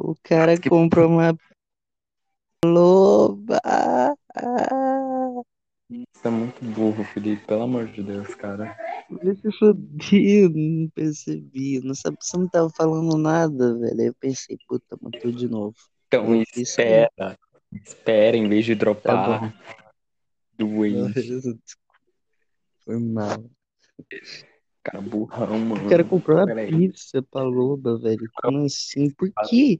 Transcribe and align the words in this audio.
O 0.00 0.14
cara 0.22 0.56
que- 0.56 0.70
comprou 0.70 1.08
uma 1.08 1.36
loba. 2.64 3.60
Você 5.90 6.28
é 6.28 6.30
muito 6.30 6.64
burro, 6.64 7.02
Felipe. 7.02 7.44
Pelo 7.46 7.62
amor 7.62 7.88
de 7.88 8.02
Deus, 8.02 8.32
cara. 8.36 8.76
Vai 9.10 9.34
se 9.34 9.50
fuder, 9.58 10.50
não 10.50 10.88
percebi. 10.90 11.80
Não 11.80 11.94
sabe, 11.96 12.16
você 12.20 12.36
não 12.36 12.48
tava 12.48 12.70
falando 12.70 13.18
nada, 13.18 13.76
velho. 13.76 14.00
Aí 14.00 14.06
eu 14.06 14.14
pensei, 14.14 14.56
puta, 14.68 14.96
matou 15.00 15.32
de 15.32 15.48
novo. 15.48 15.74
Então 16.06 16.32
Eu 16.34 16.44
fiz 16.46 16.56
isso 16.56 16.80
espera. 16.80 17.36
Espera 17.72 18.36
em 18.36 18.48
vez 18.48 18.64
de 18.64 18.76
Tá 18.76 18.80
dropar 18.80 19.40
bom. 19.40 19.52
do 20.56 20.78
Waze. 20.78 21.42
Foi 22.84 22.98
mal. 23.00 23.44
Cara, 24.90 25.02
burrão, 25.02 25.58
mano. 25.60 25.86
O 25.86 25.88
cara 25.88 26.04
comprou 26.04 26.38
uma 26.38 26.54
pizza 26.54 27.22
pra 27.22 27.42
loba, 27.42 27.98
velho. 27.98 28.28
Como 28.42 28.64
assim? 28.64 29.10
Por 29.10 29.30
quê? 29.48 29.78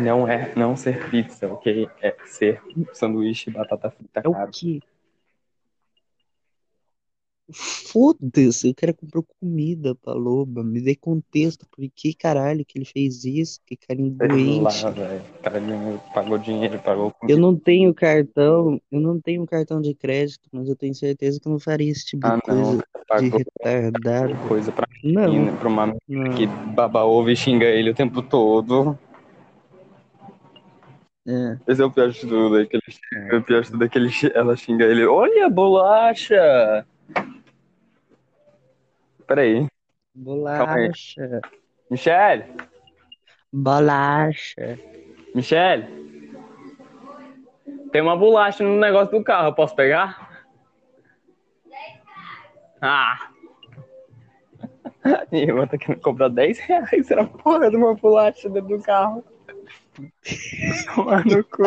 Não 0.00 0.26
é 0.28 0.54
não 0.56 0.76
ser 0.76 1.10
pizza, 1.10 1.46
ok? 1.52 1.88
É 2.02 2.16
ser 2.26 2.60
sanduíche 2.92 3.50
e 3.50 3.52
batata 3.52 3.90
frita, 3.90 4.22
É 4.24 4.28
o 4.28 4.32
cara. 4.32 4.50
quê? 4.52 4.80
Foda-se, 7.52 8.70
o 8.70 8.74
cara 8.74 8.94
comprou 8.94 9.22
comida 9.38 9.94
pra 9.94 10.14
loba. 10.14 10.64
Me 10.64 10.80
dê 10.80 10.96
contexto. 10.96 11.66
Por 11.70 11.84
que 11.94 12.14
caralho 12.14 12.64
que 12.64 12.78
ele 12.78 12.86
fez 12.86 13.24
isso? 13.24 13.60
Que 13.66 13.76
cara 13.76 13.98
Sei 13.98 14.10
doente. 14.10 14.60
lá, 14.62 14.92
cara 15.42 15.60
pagou 16.14 16.38
dinheiro, 16.38 16.78
pagou 16.80 17.06
Eu 17.08 17.12
comida. 17.12 17.38
não 17.38 17.54
tenho 17.54 17.92
cartão, 17.92 18.80
eu 18.90 18.98
não 19.00 19.20
tenho 19.20 19.44
cartão 19.46 19.78
de 19.80 19.94
crédito, 19.94 20.48
mas 20.50 20.68
eu 20.68 20.74
tenho 20.74 20.94
certeza 20.94 21.38
que 21.38 21.46
eu 21.46 21.52
não 21.52 21.60
faria 21.60 21.92
esse 21.92 22.06
tipo 22.06 22.22
de 22.22 22.28
Ah, 22.28 22.36
não. 22.36 22.40
coisa 22.40 22.74
O 22.76 22.78
cara 22.78 22.88
de 22.93 22.93
pagou 23.06 23.38
retardado. 23.38 24.34
coisa 24.48 24.72
pra 24.72 24.86
Não, 25.02 25.28
menina, 25.30 25.52
pra 25.52 25.68
uma 25.68 25.86
menina 25.86 26.28
não. 26.30 26.34
que 26.36 26.46
baba 26.46 27.04
ovo 27.04 27.30
e 27.30 27.36
xinga 27.36 27.66
ele 27.66 27.90
o 27.90 27.94
tempo 27.94 28.22
todo. 28.22 28.98
É, 31.26 31.56
Esse 31.66 31.80
é 31.80 31.84
o 31.84 31.90
pior 31.90 32.10
de 32.10 32.20
tudo, 32.20 32.60
é 32.60 32.66
que 32.66 32.76
ele 32.76 32.82
xinga, 32.90 33.38
o 33.38 33.42
pior 33.42 33.62
de 33.62 33.70
tudo 33.70 33.84
é 33.84 33.88
que 33.88 33.98
ele, 33.98 34.10
ela 34.34 34.56
xinga 34.56 34.84
ele. 34.84 35.06
Olha 35.06 35.46
a 35.46 35.50
bolacha! 35.50 36.86
Peraí. 39.26 39.66
bolacha, 40.14 41.40
Michelle! 41.90 42.44
bolacha. 43.52 44.78
Michelle! 45.34 45.86
Tem 47.90 48.02
uma 48.02 48.16
bolacha 48.16 48.62
no 48.62 48.78
negócio 48.78 49.16
do 49.16 49.24
carro, 49.24 49.48
eu 49.48 49.54
posso 49.54 49.74
pegar? 49.74 50.23
Ah! 52.86 53.30
E 55.32 55.48
eu 55.50 55.66
tô 55.68 55.76
querendo 55.76 56.00
comprar 56.00 56.28
10 56.28 56.58
reais 56.60 57.10
era 57.10 57.26
porra 57.26 57.68
de 57.70 57.76
uma 57.76 57.94
bolacha 57.94 58.48
dentro 58.48 58.78
do 58.78 58.82
carro. 58.82 59.22
Tomar 60.94 61.24
no 61.26 61.44
cu. 61.44 61.62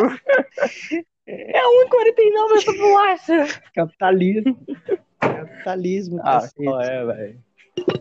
É 1.26 1.62
1,49 1.62 2.56
essa 2.56 2.72
bolacha! 2.72 3.60
Capitalismo. 3.74 4.58
Capitalismo, 5.20 6.18
Ah, 6.20 6.40
cacete. 6.40 6.54
qual 6.64 6.80
é, 6.80 7.04
velho? 7.06 7.44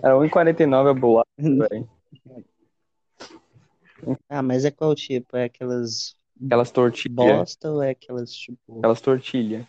Era 0.02 0.16
1,49 0.16 0.90
a 0.90 0.94
bolacha, 0.96 1.28
velho. 1.38 1.90
Ah, 4.30 4.42
mas 4.42 4.66
é 4.66 4.72
qual 4.72 4.96
tipo? 4.96 5.38
É 5.38 5.44
aquelas 5.46 6.16
Aquelas 6.44 6.72
tortilhas. 6.72 7.16
bosta 7.16 7.72
ou 7.72 7.84
é 7.84 7.92
aquelas 7.92 8.32
tipo 8.34 8.80
Aquelas 8.80 9.02
tortilhas. 9.02 9.66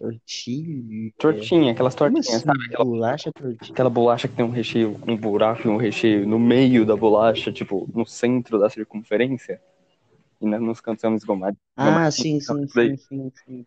Tortilha? 0.00 1.12
Tortinha, 1.18 1.72
aquelas 1.72 1.94
tortinhas, 1.94 2.26
assim? 2.28 2.44
sabe? 2.46 2.64
Aquela, 2.66 2.84
Bolacha 2.84 3.32
tortilha? 3.32 3.72
aquela 3.72 3.90
bolacha 3.90 4.28
que 4.28 4.34
tem 4.34 4.44
um 4.44 4.50
recheio, 4.50 4.98
um 5.06 5.16
buraco 5.16 5.66
e 5.66 5.70
um 5.70 5.76
recheio 5.76 6.26
no 6.26 6.38
meio 6.38 6.86
da 6.86 6.96
bolacha, 6.96 7.52
tipo, 7.52 7.88
no 7.94 8.06
centro 8.06 8.58
da 8.58 8.70
circunferência. 8.70 9.60
E 10.40 10.46
na- 10.46 10.58
nos 10.58 10.80
cantos 10.80 11.04
é 11.04 11.08
um 11.08 11.16
esgomado. 11.16 11.56
Ah, 11.76 12.10
sim, 12.10 12.40
sim, 12.40 12.66
sim, 12.66 12.96
sim, 12.96 13.32
sim. 13.44 13.66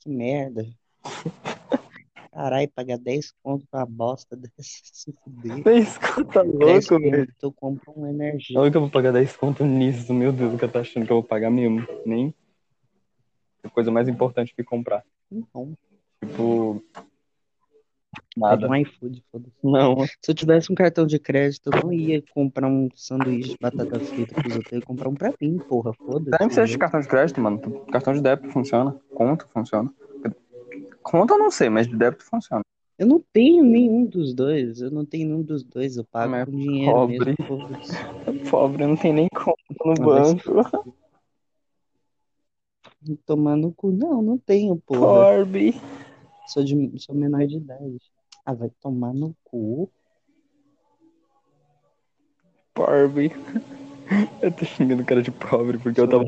Que 0.00 0.08
merda. 0.08 0.64
Caralho, 2.32 2.70
pagar 2.72 2.96
10 2.98 3.32
conto 3.42 3.66
pra 3.68 3.84
bosta 3.84 4.36
dessa, 4.36 4.54
se 4.58 5.12
fuder. 5.24 5.62
10 5.64 5.98
conto, 5.98 6.24
tá 6.26 6.42
10 6.44 6.88
louco, 6.88 7.10
velho. 7.10 7.26
conto, 7.26 7.34
eu 7.42 7.52
compro 7.52 7.92
um 7.96 8.06
energia. 8.06 8.58
É 8.60 8.70
que 8.70 8.76
eu 8.76 8.80
vou 8.82 8.90
pagar 8.90 9.12
10 9.12 9.36
conto 9.36 9.64
nisso, 9.64 10.14
meu 10.14 10.32
Deus, 10.32 10.54
o 10.54 10.58
que 10.58 10.64
eu 10.64 10.70
tô 10.70 10.78
achando 10.78 11.04
que 11.04 11.12
eu 11.12 11.16
vou 11.16 11.24
pagar 11.24 11.50
mesmo? 11.50 11.84
Nem. 12.06 12.32
É 13.62 13.68
coisa 13.68 13.90
mais 13.90 14.08
importante 14.08 14.54
que 14.54 14.62
comprar. 14.64 15.04
Não, 15.30 15.76
Tipo. 16.24 16.82
Nada. 18.36 18.68
um 18.68 18.74
iFood, 18.76 19.22
foda-se. 19.30 19.54
Não. 19.62 20.04
Se 20.20 20.30
eu 20.30 20.34
tivesse 20.34 20.70
um 20.72 20.74
cartão 20.74 21.06
de 21.06 21.18
crédito, 21.18 21.70
eu 21.72 21.80
não 21.84 21.92
ia 21.92 22.22
comprar 22.32 22.66
um 22.68 22.88
sanduíche 22.94 23.50
de 23.50 23.56
batata 23.60 23.98
frita 24.00 24.34
pros 24.34 24.56
outros, 24.56 24.72
eu 24.72 24.78
ia 24.78 24.84
comprar 24.84 25.08
um 25.08 25.14
pra 25.14 25.32
mim, 25.40 25.58
porra, 25.58 25.92
foda-se. 25.92 26.30
Nem 26.38 26.48
precisa 26.48 26.66
de 26.66 26.78
cartão 26.78 27.00
de 27.00 27.08
crédito, 27.08 27.40
mano. 27.40 27.58
Cartão 27.92 28.12
de 28.12 28.20
débito 28.20 28.50
funciona. 28.52 28.96
Conta 29.14 29.46
funciona. 29.48 29.92
Conta 31.02 31.34
eu 31.34 31.38
não 31.38 31.50
sei, 31.50 31.68
mas 31.68 31.86
de 31.86 31.96
débito 31.96 32.24
funciona. 32.24 32.62
Eu 32.98 33.06
não 33.06 33.24
tenho 33.32 33.64
nenhum 33.64 34.04
dos 34.04 34.34
dois, 34.34 34.80
eu 34.80 34.90
não 34.90 35.04
tenho 35.06 35.26
nenhum 35.28 35.42
dos 35.42 35.64
dois, 35.64 35.96
eu 35.96 36.04
pago 36.04 36.32
Mas 36.32 36.44
com 36.44 36.50
dinheiro 36.50 36.92
pobre. 36.92 37.34
mesmo. 37.38 38.50
Pobre, 38.50 38.86
não 38.86 38.96
tem 38.96 39.12
nem 39.12 39.28
conta 39.28 39.56
no 39.84 39.92
Ah, 39.92 40.04
banco. 40.04 40.94
Tomar 43.24 43.56
no 43.56 43.72
cu. 43.72 43.90
Não, 43.90 44.20
não 44.20 44.38
tenho, 44.38 44.76
porra. 44.76 45.36
Pobre. 45.38 45.80
Sou, 46.46 46.62
de, 46.62 46.92
sou 46.98 47.14
menor 47.14 47.46
de 47.46 47.56
idade. 47.56 47.98
Ah, 48.44 48.52
vai 48.52 48.70
tomar 48.80 49.14
no 49.14 49.34
cu. 49.44 49.90
Pobre. 52.74 53.32
Eu 54.42 54.50
tô 54.50 54.64
xingando 54.64 55.02
o 55.02 55.06
cara 55.06 55.22
de 55.22 55.30
pobre 55.30 55.78
porque 55.78 56.00
eu 56.00 56.08
tava 56.08 56.24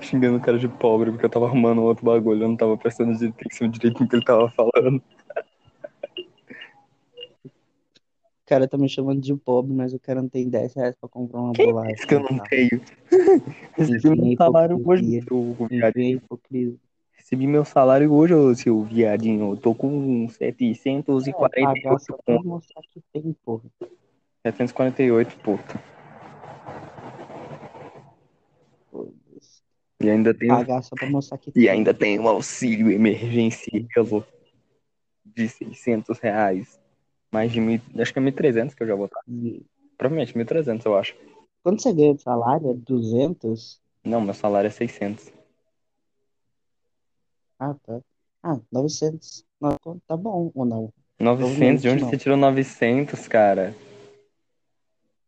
xingando 0.00 0.38
o 0.38 0.40
cara 0.40 0.56
de 0.56 0.68
pobre 0.68 1.10
porque 1.10 1.26
eu 1.26 1.30
tava 1.30 1.46
arrumando 1.46 1.82
outro 1.82 2.04
bagulho. 2.04 2.44
Eu 2.44 2.48
não 2.48 2.56
tava 2.56 2.76
prestando 2.76 3.12
atenção 3.12 3.68
direito 3.68 4.00
no 4.00 4.08
que 4.08 4.14
ele 4.14 4.24
tava 4.24 4.48
falando. 4.50 5.02
O 7.44 7.50
cara 8.48 8.66
tá 8.66 8.78
me 8.78 8.88
chamando 8.88 9.20
de 9.20 9.34
pobre, 9.36 9.74
mas 9.74 9.92
o 9.92 9.98
cara 9.98 10.22
não 10.22 10.28
tem 10.28 10.48
10 10.48 10.72
reais 10.72 10.96
pra 10.98 11.06
comprar 11.06 11.40
uma 11.40 11.52
Quem 11.52 11.66
bolacha. 11.66 11.92
disse 11.92 12.06
que 12.06 12.14
eu 12.14 12.20
não 12.20 12.38
tá? 12.38 12.44
tenho? 12.48 12.80
Recebi 13.76 14.16
meu 14.16 14.36
salário 14.36 14.82
hoje, 14.84 15.22
seu 15.22 15.56
viadinho. 15.68 16.22
Recebi 17.12 17.46
meu 17.46 17.64
salário 17.64 18.12
hoje, 18.12 18.34
ô 18.34 18.54
seu 18.54 18.82
viadinho. 18.82 19.52
Eu 19.52 19.56
tô 19.58 19.74
com 19.74 20.24
É, 20.24 20.32
748 20.32 21.82
pagar 21.82 21.98
só 22.00 22.16
pra 22.16 22.38
pontos. 22.42 22.66
que 22.90 23.02
tem, 23.12 23.36
porra. 23.44 23.64
748, 24.42 25.36
puta. 25.40 25.78
E 30.00 30.08
ainda 30.08 30.32
tem, 30.32 30.48
Pagar 30.48 30.82
só 30.82 30.94
pra 30.96 31.10
mostrar 31.10 31.36
que 31.36 31.52
e 31.54 31.68
ainda 31.68 31.92
tem 31.92 32.18
um 32.18 32.28
auxílio 32.28 32.90
emergencial 32.90 34.24
de 35.24 35.48
600 35.48 36.18
reais. 36.18 36.77
Mais 37.30 37.52
de 37.52 37.60
mil, 37.60 37.80
acho 37.98 38.12
que 38.12 38.18
é 38.18 38.22
1.300 38.22 38.74
que 38.74 38.82
eu 38.82 38.86
já 38.86 38.94
vou 38.94 39.06
estar. 39.06 39.20
E 39.28 39.64
Provavelmente 39.98 40.32
1.300, 40.38 40.86
eu 40.86 40.96
acho. 40.96 41.16
Quando 41.62 41.82
você 41.82 41.92
ganha 41.92 42.14
de 42.14 42.22
salário, 42.22 42.70
é 42.70 42.74
200? 42.74 43.80
Não, 44.04 44.20
meu 44.20 44.32
salário 44.32 44.68
é 44.68 44.70
600. 44.70 45.32
Ah, 47.58 47.74
tá. 47.82 48.00
Ah, 48.42 48.60
900. 48.70 49.44
Não, 49.60 49.76
tá 50.06 50.16
bom, 50.16 50.52
ou 50.54 50.64
não? 50.64 50.92
900? 51.18 51.82
De 51.82 51.88
onde 51.88 52.02
não. 52.02 52.10
você 52.10 52.16
tirou 52.16 52.36
900, 52.36 53.26
cara? 53.26 53.74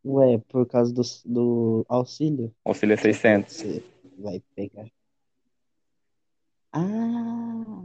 Ué, 0.04 0.38
por 0.48 0.66
causa 0.66 0.94
do, 0.94 1.02
do 1.26 1.84
auxílio? 1.88 2.54
Auxílio 2.64 2.94
é 2.94 2.96
600. 2.96 3.52
Você 3.52 3.84
vai 4.18 4.40
pegar. 4.54 4.86
Ah, 6.72 7.84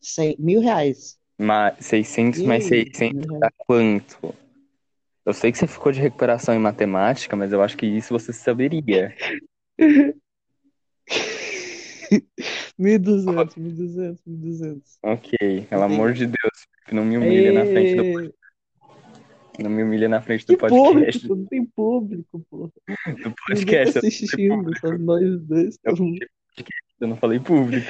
cem, 0.00 0.34
mil 0.38 0.60
reais. 0.62 1.20
Mas 1.42 1.74
600 1.84 2.40
E 2.40 2.46
mais 2.46 2.64
aí, 2.70 2.86
600 2.94 3.26
mil 3.26 3.38
dá 3.40 3.50
quanto? 3.66 4.34
Eu 5.26 5.32
sei 5.32 5.50
que 5.50 5.58
você 5.58 5.66
ficou 5.66 5.90
de 5.90 6.00
recuperação 6.00 6.54
em 6.54 6.58
matemática, 6.58 7.34
mas 7.34 7.52
eu 7.52 7.60
acho 7.62 7.76
que 7.76 7.84
isso 7.86 8.16
você 8.16 8.32
saberia. 8.32 9.14
1.200, 12.78 13.54
1.200, 13.56 14.20
1.200. 14.26 14.98
Ok, 15.02 15.66
pelo 15.68 15.82
amor 15.82 16.12
de 16.12 16.26
Deus, 16.26 16.66
não 16.92 17.04
me 17.04 17.18
humilha 17.18 17.52
na 17.52 17.66
frente 17.66 17.94
do, 17.96 18.02
Ê, 18.02 18.32
não 19.62 19.70
me 19.70 19.82
humilha 19.82 20.08
na 20.08 20.22
frente 20.22 20.46
Que 20.46 20.52
do 20.52 20.58
público, 20.58 20.86
podcast. 20.86 21.28
não 21.28 21.44
tem 21.46 21.64
público, 21.64 22.46
pô. 22.48 22.66
Do 22.68 22.72
tá 23.22 23.34
podcast, 23.48 23.96
eu, 23.96 24.08
assistindo, 24.08 24.78
só 24.78 24.92
nós 24.96 25.40
dois. 25.40 25.76
Eu- 25.84 25.96
não 27.08 27.16
falei 27.16 27.40
público. 27.40 27.86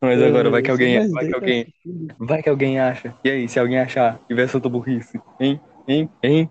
Mas 0.00 0.22
agora 0.22 0.50
vai 0.50 0.62
que 0.62 0.70
É, 0.70 0.72
alguém, 0.72 0.98
vai 1.10 1.26
que 1.26 1.34
alguém, 1.34 1.66
vai 2.18 2.42
que 2.42 2.48
alguém 2.48 2.78
acha. 2.78 3.14
E 3.24 3.30
aí, 3.30 3.48
se 3.48 3.58
alguém 3.58 3.78
achar 3.78 4.20
e 4.30 4.40
essa 4.40 4.60
tua 4.60 4.70
burrice, 4.70 5.20
hein? 5.40 5.60
Hein? 5.88 6.08
Hein? 6.22 6.50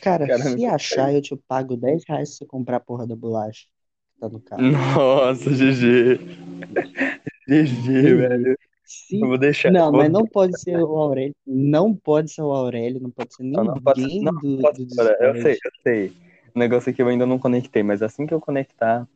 Cara, 0.00 0.26
Cara, 0.26 0.42
se 0.42 0.64
não 0.66 0.74
achar, 0.74 1.14
eu 1.14 1.20
te 1.22 1.36
pago 1.36 1.76
10 1.76 2.02
reais 2.08 2.30
se 2.30 2.36
você 2.38 2.46
comprar 2.46 2.76
a 2.78 2.80
porra 2.80 3.06
da 3.06 3.14
bolacha 3.16 3.66
que 4.14 4.20
tá 4.20 4.28
no 4.28 4.40
carro. 4.40 4.64
Nossa, 4.72 5.50
GG. 5.50 6.18
GG, 7.48 8.14
velho. 8.16 8.58
Se... 8.84 9.22
Eu 9.22 9.28
vou 9.28 9.38
deixar. 9.38 9.70
Não, 9.72 9.92
vou 9.92 10.02
mas 10.02 10.10
não 10.10 10.26
pode 10.26 10.58
ser 10.60 10.76
o 10.82 10.96
Aurélio. 10.98 11.34
Não 11.46 11.94
pode 11.94 12.30
ser 12.32 12.42
o 12.42 12.52
Aurélio, 12.52 13.00
não 13.00 13.10
pode 13.10 13.34
ser 13.34 13.44
Não, 13.54 13.64
ninguém 13.64 13.74
não 13.74 13.80
pode 13.82 14.00
ser- 14.02 14.08
não 14.22 14.32
do, 14.32 14.62
do 14.84 15.14
Eu 15.20 15.34
sei, 15.36 15.54
eu 15.64 15.70
sei. 15.82 16.12
O 16.54 16.58
negócio 16.58 16.90
aqui 16.90 17.02
eu 17.02 17.08
ainda 17.08 17.26
não 17.26 17.38
conectei, 17.38 17.82
mas 17.82 18.02
assim 18.02 18.26
que 18.26 18.34
eu 18.34 18.40
conectar, 18.40 19.06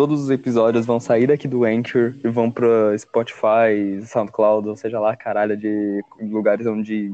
todos 0.00 0.22
os 0.22 0.30
episódios 0.30 0.86
vão 0.86 0.98
sair 0.98 1.26
daqui 1.26 1.46
do 1.46 1.62
Anchor 1.62 2.14
e 2.24 2.28
vão 2.28 2.50
pra 2.50 2.96
Spotify, 2.96 4.00
SoundCloud, 4.06 4.66
ou 4.66 4.74
seja 4.74 4.98
lá, 4.98 5.14
caralho, 5.14 5.54
de 5.54 6.02
lugares 6.18 6.66
onde. 6.66 7.12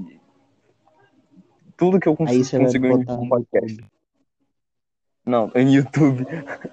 Tudo 1.77 1.99
que 1.99 2.07
eu 2.09 2.15
consigo, 2.15 2.63
consigo 2.63 2.87
em 2.87 3.05
no 3.05 3.29
podcast. 3.29 3.85
Não, 5.27 5.51
em 5.57 5.75
YouTube. 5.75 6.25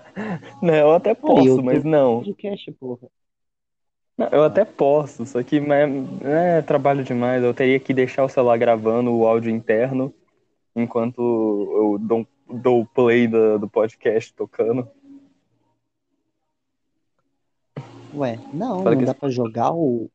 não, 0.62 0.75
eu 0.75 0.94
até 0.94 1.15
posso, 1.15 1.48
YouTube. 1.48 1.65
mas 1.65 1.83
não. 1.83 2.21
Podcast, 2.21 2.71
porra. 2.74 3.07
Não, 4.15 4.27
Eu 4.27 4.44
até 4.44 4.63
posso, 4.63 5.25
só 5.25 5.42
que 5.42 5.60
mas, 5.60 5.89
é 6.21 6.62
trabalho 6.62 7.04
demais. 7.04 7.44
Eu 7.44 7.56
teria 7.56 7.80
que 7.80 7.92
deixar 7.92 8.24
o 8.24 8.30
celular 8.30 8.57
gravando 8.60 9.12
o 9.12 9.25
áudio 9.25 9.50
interno 9.50 10.13
enquanto 10.75 11.19
eu 11.19 11.98
dou, 12.00 12.27
dou 12.48 12.81
o 12.81 12.86
play 12.86 13.27
do, 13.27 13.57
do 13.57 13.68
podcast 13.68 14.31
tocando. 14.36 14.88
Ué, 18.13 18.38
não, 18.54 18.83
Fala 18.83 18.92
não 18.92 19.00
que 19.00 19.06
dá 19.06 19.13
pra 19.13 19.30
jogar 19.30 19.71
o 19.74 20.10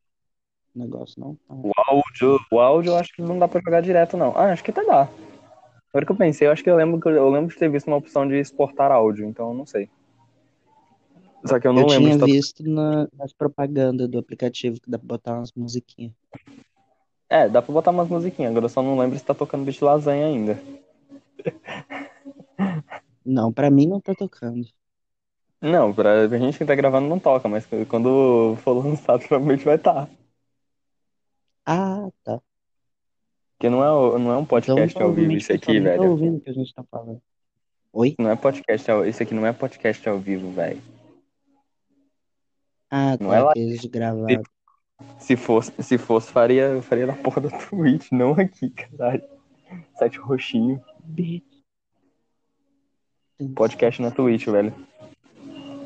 negócio, 0.75 1.19
não? 1.19 1.37
Ah, 1.49 1.53
O 1.55 1.71
áudio, 1.75 2.39
o 2.51 2.59
áudio 2.59 2.91
eu 2.93 2.97
acho 2.97 3.13
que 3.13 3.21
não 3.21 3.37
dá 3.37 3.47
pra 3.47 3.61
jogar 3.63 3.81
direto, 3.81 4.15
não. 4.15 4.29
Ah, 4.37 4.51
acho 4.51 4.63
que 4.63 4.71
até 4.71 4.85
dá. 4.85 5.07
Agora 5.89 6.05
que 6.05 6.11
eu 6.11 6.15
pensei, 6.15 6.47
eu 6.47 6.51
acho 6.51 6.63
que 6.63 6.69
eu 6.69 6.75
lembro, 6.75 6.99
que 7.01 7.07
eu, 7.07 7.13
eu 7.13 7.29
lembro 7.29 7.49
de 7.53 7.57
ter 7.59 7.69
visto 7.69 7.87
uma 7.87 7.97
opção 7.97 8.27
de 8.27 8.35
exportar 8.35 8.91
áudio, 8.91 9.25
então 9.25 9.49
eu 9.49 9.53
não 9.53 9.65
sei. 9.65 9.89
Só 11.45 11.59
que 11.59 11.67
eu 11.67 11.73
não 11.73 11.81
eu 11.81 11.87
lembro 11.87 12.03
tinha 12.05 12.13
de 12.15 12.19
tá- 12.19 12.25
visto 12.25 12.63
na- 12.63 13.07
nas 13.17 13.33
propagandas 13.33 14.07
do 14.07 14.19
aplicativo 14.19 14.79
que 14.79 14.89
dá 14.89 14.97
pra 14.99 15.07
botar 15.07 15.33
umas 15.35 15.51
musiquinhas. 15.53 16.13
É, 17.29 17.47
dá 17.49 17.61
pra 17.61 17.73
botar 17.73 17.91
umas 17.91 18.09
musiquinhas, 18.09 18.51
agora 18.51 18.65
eu 18.65 18.69
só 18.69 18.81
não 18.81 18.97
lembro 18.97 19.17
se 19.17 19.23
tá 19.25 19.33
tocando 19.33 19.65
bicho 19.65 19.83
lasanha 19.85 20.25
ainda. 20.27 20.59
Não, 23.25 23.51
pra 23.53 23.69
mim 23.69 23.87
não 23.87 23.99
tá 24.01 24.13
tocando. 24.15 24.67
Não, 25.61 25.93
pra 25.93 26.27
gente 26.27 26.57
que 26.57 26.65
tá 26.65 26.73
gravando 26.73 27.07
não 27.07 27.19
toca, 27.19 27.49
mas 27.49 27.67
quando 27.87 28.55
for 28.63 28.73
lançado 28.85 29.19
provavelmente 29.27 29.65
vai 29.65 29.75
estar. 29.75 30.05
Tá. 30.05 30.09
Ah, 31.65 32.09
tá. 32.23 32.41
Porque 33.57 33.69
não 33.69 33.83
é, 33.83 34.19
não 34.19 34.31
é 34.31 34.37
um 34.37 34.45
podcast 34.45 34.95
então, 34.95 35.07
ao 35.07 35.13
vivo 35.13 35.33
isso 35.33 35.51
o 35.51 35.55
aqui, 35.55 35.79
velho. 35.79 36.01
Tá 36.01 36.09
ouvindo 36.09 36.37
o 36.37 36.41
que 36.41 36.49
a 36.49 36.53
gente 36.53 36.73
tá 36.73 36.83
falando. 36.89 37.21
Oi? 37.91 38.15
Não 38.17 38.29
é 38.29 38.35
podcast 38.35 38.89
ao... 38.89 39.05
Isso 39.05 39.21
aqui 39.21 39.33
não 39.33 39.45
é 39.45 39.51
podcast 39.51 40.07
ao 40.07 40.17
vivo, 40.17 40.49
velho. 40.51 40.81
Ah, 42.89 43.17
Não 43.19 43.29
tá, 43.29 43.35
é 43.35 43.41
lá- 43.41 43.53
gravado. 43.91 44.43
Se 45.19 45.35
fosse, 45.35 45.71
se 45.83 45.97
fosse 45.97 46.31
faria, 46.31 46.81
faria 46.81 47.05
na 47.05 47.15
porra 47.15 47.41
da 47.41 47.49
Twitch, 47.67 48.11
não 48.11 48.31
aqui, 48.31 48.69
caralho. 48.69 49.23
Sete 49.97 50.17
roxinho. 50.17 50.81
Podcast 53.55 54.01
na 54.01 54.11
Twitch, 54.11 54.45
velho. 54.47 54.73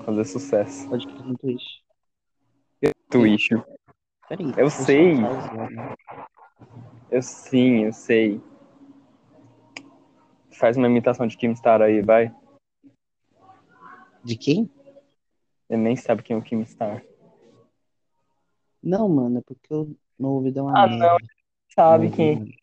Fazer 0.06 0.26
sucesso. 0.26 0.90
Podcast 0.90 1.24
no 1.24 1.38
Twitch. 1.38 1.64
Twitch. 3.10 3.50
Peraí. 4.28 4.54
Eu 4.58 4.70
sei. 4.70 5.14
Eu 7.10 7.22
sim, 7.22 7.86
eu 7.86 7.94
sei. 7.94 8.42
Faz 10.52 10.78
uma 10.78 10.88
imitação 10.88 11.28
de 11.28 11.38
Kimstar 11.38 11.82
aí, 11.82 12.02
vai. 12.02 12.34
De 14.24 14.36
quem? 14.38 14.70
Ele 15.70 15.82
nem 15.82 15.96
sabe 15.96 16.24
quem 16.24 16.36
é 16.36 16.40
o 16.40 16.44
Kimstar. 16.44 17.04
Não, 18.82 19.08
mano, 19.08 19.40
é 19.40 19.42
porque 19.42 19.72
eu, 19.74 19.96
meu 20.20 20.32
ouvido 20.32 20.60
é 20.60 20.62
uma 20.62 20.78
Ah, 20.78 20.88
merda. 20.88 21.06
não, 21.08 21.18
Sabe 21.74 22.08
Meu 22.08 22.16
quem 22.16 22.56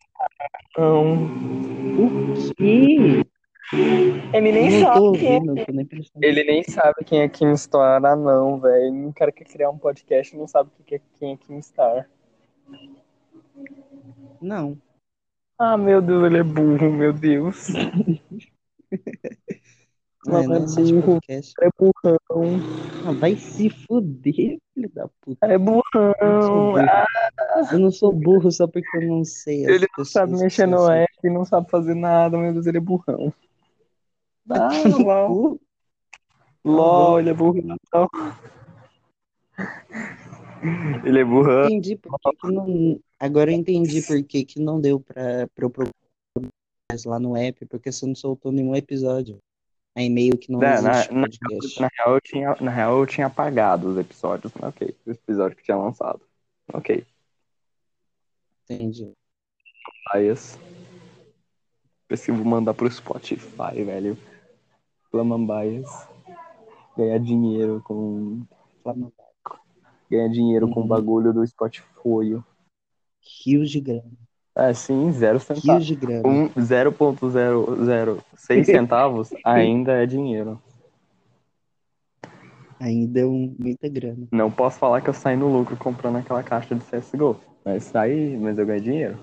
não. 0.77 1.15
O 2.03 2.53
quê? 2.55 3.25
Ele 3.73 4.51
nem 4.51 4.69
não 4.71 4.79
sabe 4.81 5.17
quem 5.17 5.27
é. 5.27 5.35
ouvindo, 5.35 5.57
eu 5.57 5.65
tô 5.65 5.71
nem 5.71 5.85
prestando. 5.85 6.25
Ele 6.25 6.43
nem 6.43 6.63
sabe 6.63 7.05
quem 7.05 7.21
é 7.21 7.29
Kimstar, 7.29 8.03
ah 8.03 8.15
não, 8.15 8.59
velho. 8.59 8.93
Um 8.93 9.11
cara 9.11 9.31
que 9.31 9.43
quer 9.43 9.51
criar 9.51 9.69
um 9.69 9.77
podcast 9.77 10.35
e 10.35 10.37
não 10.39 10.47
sabe 10.47 10.69
quem 10.85 10.97
é- 10.97 11.01
quem 11.17 11.33
é 11.33 11.37
Kimstar. 11.37 12.09
Não. 14.41 14.77
Ah, 15.57 15.77
meu 15.77 16.01
Deus, 16.01 16.23
ele 16.25 16.39
é 16.39 16.43
burro, 16.43 16.91
meu 16.91 17.13
Deus. 17.13 17.67
Não, 20.23 20.37
é, 20.37 20.47
Não, 20.47 20.55
é 20.55 21.01
podcast. 21.01 21.53
É 21.61 21.69
burrão. 21.79 22.59
Ah, 23.07 23.11
vai 23.11 23.35
se 23.35 23.71
fuder, 23.71 24.59
filho 24.73 24.89
da 24.93 25.07
puta. 25.19 25.47
É 25.47 25.55
Eu 25.55 25.59
não 25.59 25.81
sou 25.91 26.13
burrão. 26.13 26.73
burro. 26.73 27.71
Eu 27.71 27.79
não 27.79 27.91
sou 27.91 28.13
burro 28.13 28.51
só 28.51 28.67
porque 28.67 28.97
eu 28.97 29.07
não 29.07 29.23
sei. 29.23 29.65
as 29.65 29.71
Ele 29.71 29.87
não 29.97 30.05
sabe 30.05 30.33
mexer 30.33 30.67
no 30.67 30.77
são 30.77 30.91
app, 30.91 31.09
não 31.23 31.43
sabe 31.43 31.69
fazer 31.71 31.95
nada, 31.95 32.37
meu 32.37 32.53
Deus, 32.53 32.67
ele 32.67 32.77
é 32.77 32.81
burrão. 32.81 33.33
Ah. 34.49 34.69
LOL. 34.85 35.29
Burro? 35.29 35.61
LOL, 36.63 37.19
ele 37.19 37.29
é 37.29 37.33
burrão. 37.33 37.77
Ele 41.03 41.19
é 41.19 41.25
burrão. 41.25 41.65
Entendi 41.65 41.99
não. 42.43 42.99
Agora 43.19 43.51
eu 43.51 43.55
entendi 43.55 44.01
por 44.01 44.21
que 44.23 44.45
que 44.45 44.59
não 44.59 44.79
deu 44.79 44.99
pra, 44.99 45.47
pra 45.53 45.65
eu 45.65 45.69
procurar 45.69 45.91
lá 47.05 47.19
no 47.19 47.35
app, 47.35 47.65
porque 47.65 47.91
você 47.91 48.05
não 48.05 48.15
soltou 48.15 48.51
nenhum 48.51 48.75
episódio. 48.75 49.39
Aí 49.95 50.09
meio 50.09 50.37
que 50.37 50.51
não 50.51 50.59
na, 50.59 50.73
existe 50.73 51.13
na, 51.13 51.21
podcast. 51.21 51.81
na 51.81 51.89
real, 51.97 52.15
eu 52.15 52.21
tinha, 52.21 52.55
na 52.61 52.71
real, 52.71 52.99
eu 52.99 53.05
tinha 53.05 53.27
apagado 53.27 53.89
os 53.89 53.97
episódios. 53.97 54.53
Ok, 54.61 54.95
os 55.05 55.15
episódios 55.15 55.59
que 55.59 55.65
tinha 55.65 55.77
lançado. 55.77 56.21
Ok. 56.73 57.05
Entendi. 58.63 59.11
Bias. 60.13 60.57
Pensei 62.07 62.33
que 62.33 62.39
vou 62.39 62.45
mandar 62.45 62.73
pro 62.73 62.89
Spotify, 62.89 63.83
velho. 63.83 64.17
Flamambaias. 65.11 65.89
Ganhar 66.97 67.19
dinheiro 67.19 67.81
com. 67.83 68.41
Ganhar 70.09 70.29
dinheiro 70.29 70.67
com 70.69 70.79
o 70.79 70.83
Uhum. 70.83 70.87
bagulho 70.89 71.33
do 71.33 71.45
Spotify. 71.45 71.85
Rios 73.45 73.69
de 73.69 73.79
grana. 73.79 74.11
É, 74.55 74.73
sim, 74.73 75.11
zero 75.11 75.37
Rios 75.37 75.43
centavos. 75.45 75.85
de 75.85 75.95
grana. 75.95 76.27
Um 76.27 76.49
0.006 76.49 78.21
centavos 78.65 79.33
ainda 79.43 79.93
é 79.93 80.05
dinheiro. 80.05 80.61
Ainda 82.79 83.19
é 83.21 83.25
um, 83.25 83.55
muita 83.59 83.87
grana. 83.87 84.27
Não 84.31 84.51
posso 84.51 84.79
falar 84.79 85.01
que 85.01 85.09
eu 85.09 85.13
saí 85.13 85.37
no 85.37 85.47
lucro 85.55 85.77
comprando 85.77 86.17
aquela 86.17 86.43
caixa 86.43 86.73
de 86.75 86.83
CSGO. 86.83 87.39
Mas 87.63 87.83
saí, 87.85 88.35
mas 88.37 88.57
eu 88.57 88.65
ganhei 88.65 88.81
dinheiro. 88.81 89.19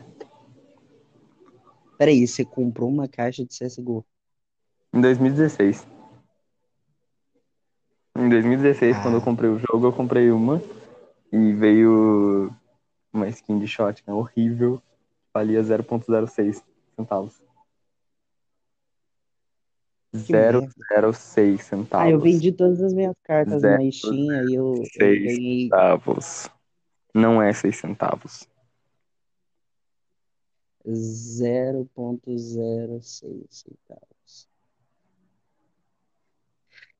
Peraí, 1.99 2.26
você 2.26 2.45
comprou 2.45 2.88
uma 2.88 3.09
caixa 3.09 3.45
de 3.45 3.52
CSGO? 3.52 4.04
Em 4.92 5.00
2016. 5.00 5.87
Em 8.16 8.28
2016, 8.28 8.97
Ah. 8.97 9.02
quando 9.02 9.14
eu 9.14 9.23
comprei 9.23 9.50
o 9.50 9.59
jogo, 9.59 9.87
eu 9.87 9.92
comprei 9.92 10.30
uma 10.30 10.61
e 11.33 11.52
veio 11.52 12.52
uma 13.12 13.28
skin 13.28 13.59
de 13.59 13.68
shotgun 13.68 14.14
horrível, 14.14 14.83
valia 15.33 15.62
0.06 15.62 16.62
centavos. 16.97 17.40
Que 20.11 20.33
merda. 20.33 20.61
0,06 20.62 21.64
centavos. 21.64 22.07
Ah, 22.07 22.11
eu 22.11 22.18
vendi 22.18 22.50
todas 22.50 22.83
as 22.83 22.95
minhas 22.95 23.14
cartas 23.23 23.62
na 23.62 23.78
Steam 23.90 24.49
e 24.49 24.54
eu, 24.54 24.75
eu 24.75 24.83
ganhei 24.99 25.64
centavos. 25.64 26.49
Não 27.14 27.42
é 27.42 27.52
6 27.52 27.76
centavos. 27.76 28.49
0.06 30.85 33.47
centavos. 33.50 34.17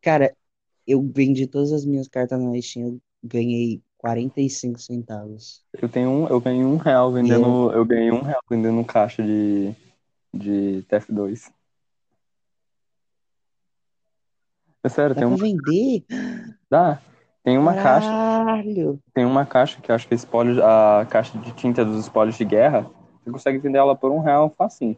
Cara, 0.01 0.35
eu 0.87 1.03
vendi 1.15 1.47
todas 1.47 1.73
as 1.73 1.85
minhas 1.85 2.09
cartas 2.09 2.41
na 2.41 2.61
Steam, 2.61 2.87
eu 2.89 3.01
ganhei 3.23 3.83
45 3.99 4.79
centavos. 4.81 5.65
Eu 5.81 5.89
tenho 5.89 6.09
um, 6.09 6.29
eu 6.29 6.41
ganhei 6.41 6.65
um 6.65 6.77
real 6.77 7.13
vendendo, 7.13 7.71
eu 7.73 7.85
ganhei 7.85 8.11
um 8.11 8.23
real 8.23 8.41
vendendo 8.49 8.85
caixa 8.85 9.23
de 9.23 9.75
de 10.33 10.83
TF2. 10.89 11.51
É 14.85 14.89
sério, 14.89 15.15
Dá 15.15 15.21
tem 15.21 15.29
pra 15.29 15.37
uma, 15.37 15.45
vender? 15.45 16.05
dá. 16.71 17.01
Tem 17.43 17.59
uma 17.59 17.75
caixa, 17.75 18.11
Caralho! 18.11 19.01
tem 19.15 19.25
uma 19.25 19.45
caixa 19.47 19.81
que 19.81 19.91
eu 19.91 19.95
acho 19.95 20.07
que 20.07 20.15
é 20.15 20.17
spoiler, 20.17 20.63
a 20.63 21.07
caixa 21.07 21.37
de 21.39 21.53
tinta 21.53 21.85
dos 21.85 22.01
spoilers 22.01 22.37
de 22.37 22.45
guerra, 22.45 22.89
você 23.25 23.31
consegue 23.31 23.59
vender 23.59 23.79
ela 23.79 23.97
por 23.97 24.11
um 24.11 24.21
real 24.21 24.51
facinho. 24.57 24.97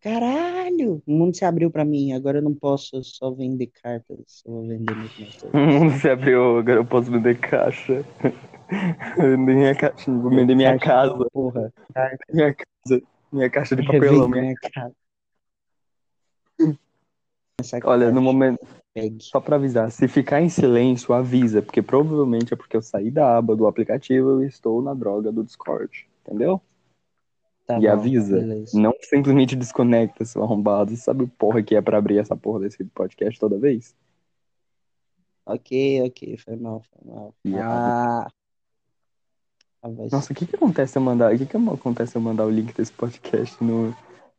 Caralho! 0.00 1.02
O 1.06 1.12
mundo 1.12 1.36
se 1.36 1.44
abriu 1.44 1.70
pra 1.70 1.84
mim, 1.84 2.12
agora 2.12 2.38
eu 2.38 2.42
não 2.42 2.54
posso 2.54 3.02
só 3.04 3.30
vender 3.30 3.66
cartas, 3.66 4.42
eu 4.46 4.52
vou 4.52 4.66
vender 4.66 4.96
muito 4.96 5.20
mais 5.20 5.36
coisas. 5.36 5.52
O 5.52 5.58
mundo 5.58 5.92
se 5.92 6.08
abriu, 6.08 6.58
agora 6.58 6.78
eu 6.78 6.84
posso 6.86 7.10
vender 7.10 7.38
caixa. 7.38 8.04
Vender 9.18 9.56
minha 9.56 9.74
caixa, 9.74 10.12
vou 10.12 10.30
vender 10.30 10.54
minha 10.54 10.78
Caixa, 10.78 10.84
casa, 10.84 11.26
Porra, 11.32 11.72
carta, 11.92 12.24
minha 12.32 12.54
casa, 12.54 13.02
minha 13.32 13.50
caixa 13.50 13.74
de 13.74 13.84
papelão, 13.84 14.28
minha 14.28 14.54
casa. 14.54 14.94
Olha, 17.84 18.12
no 18.12 18.22
momento, 18.22 18.64
pegue. 18.94 19.18
só 19.20 19.40
pra 19.40 19.56
avisar, 19.56 19.90
se 19.90 20.06
ficar 20.06 20.40
em 20.40 20.48
silêncio, 20.48 21.12
avisa, 21.12 21.60
porque 21.60 21.82
provavelmente 21.82 22.54
é 22.54 22.56
porque 22.56 22.76
eu 22.76 22.82
saí 22.82 23.10
da 23.10 23.36
aba 23.36 23.56
do 23.56 23.66
aplicativo 23.66 24.42
e 24.42 24.46
estou 24.46 24.80
na 24.80 24.94
droga 24.94 25.32
do 25.32 25.42
Discord, 25.42 26.08
entendeu? 26.24 26.62
Tá 27.70 27.78
e 27.78 27.82
bom, 27.82 27.92
avisa, 27.92 28.36
beleza. 28.36 28.80
não 28.80 28.92
simplesmente 29.00 29.54
desconecta, 29.54 30.24
seu 30.24 30.42
arrombado. 30.42 30.96
Sabe 30.96 31.22
o 31.22 31.28
porra 31.28 31.62
que 31.62 31.76
é 31.76 31.80
pra 31.80 31.98
abrir 31.98 32.18
essa 32.18 32.36
porra 32.36 32.58
desse 32.58 32.82
podcast 32.84 33.38
toda 33.38 33.56
vez? 33.60 33.94
Ok, 35.46 36.02
ok, 36.02 36.36
foi 36.36 36.56
mal, 36.56 36.82
foi 36.82 37.12
mal. 37.12 37.34
Ah, 37.54 38.28
Nossa, 40.10 40.32
o 40.32 40.36
que 40.36 40.46
que 40.46 40.56
acontece 40.56 40.94
se 40.94 40.98
eu 40.98 41.02
mandar, 41.02 41.32
o 41.32 41.38
que 41.38 41.46
que 41.46 41.56
acontece 41.56 42.12
se 42.12 42.18
eu 42.18 42.22
mandar 42.22 42.44
o 42.44 42.50
link 42.50 42.74
desse 42.74 42.92
podcast 42.92 43.62
no, 43.62 43.94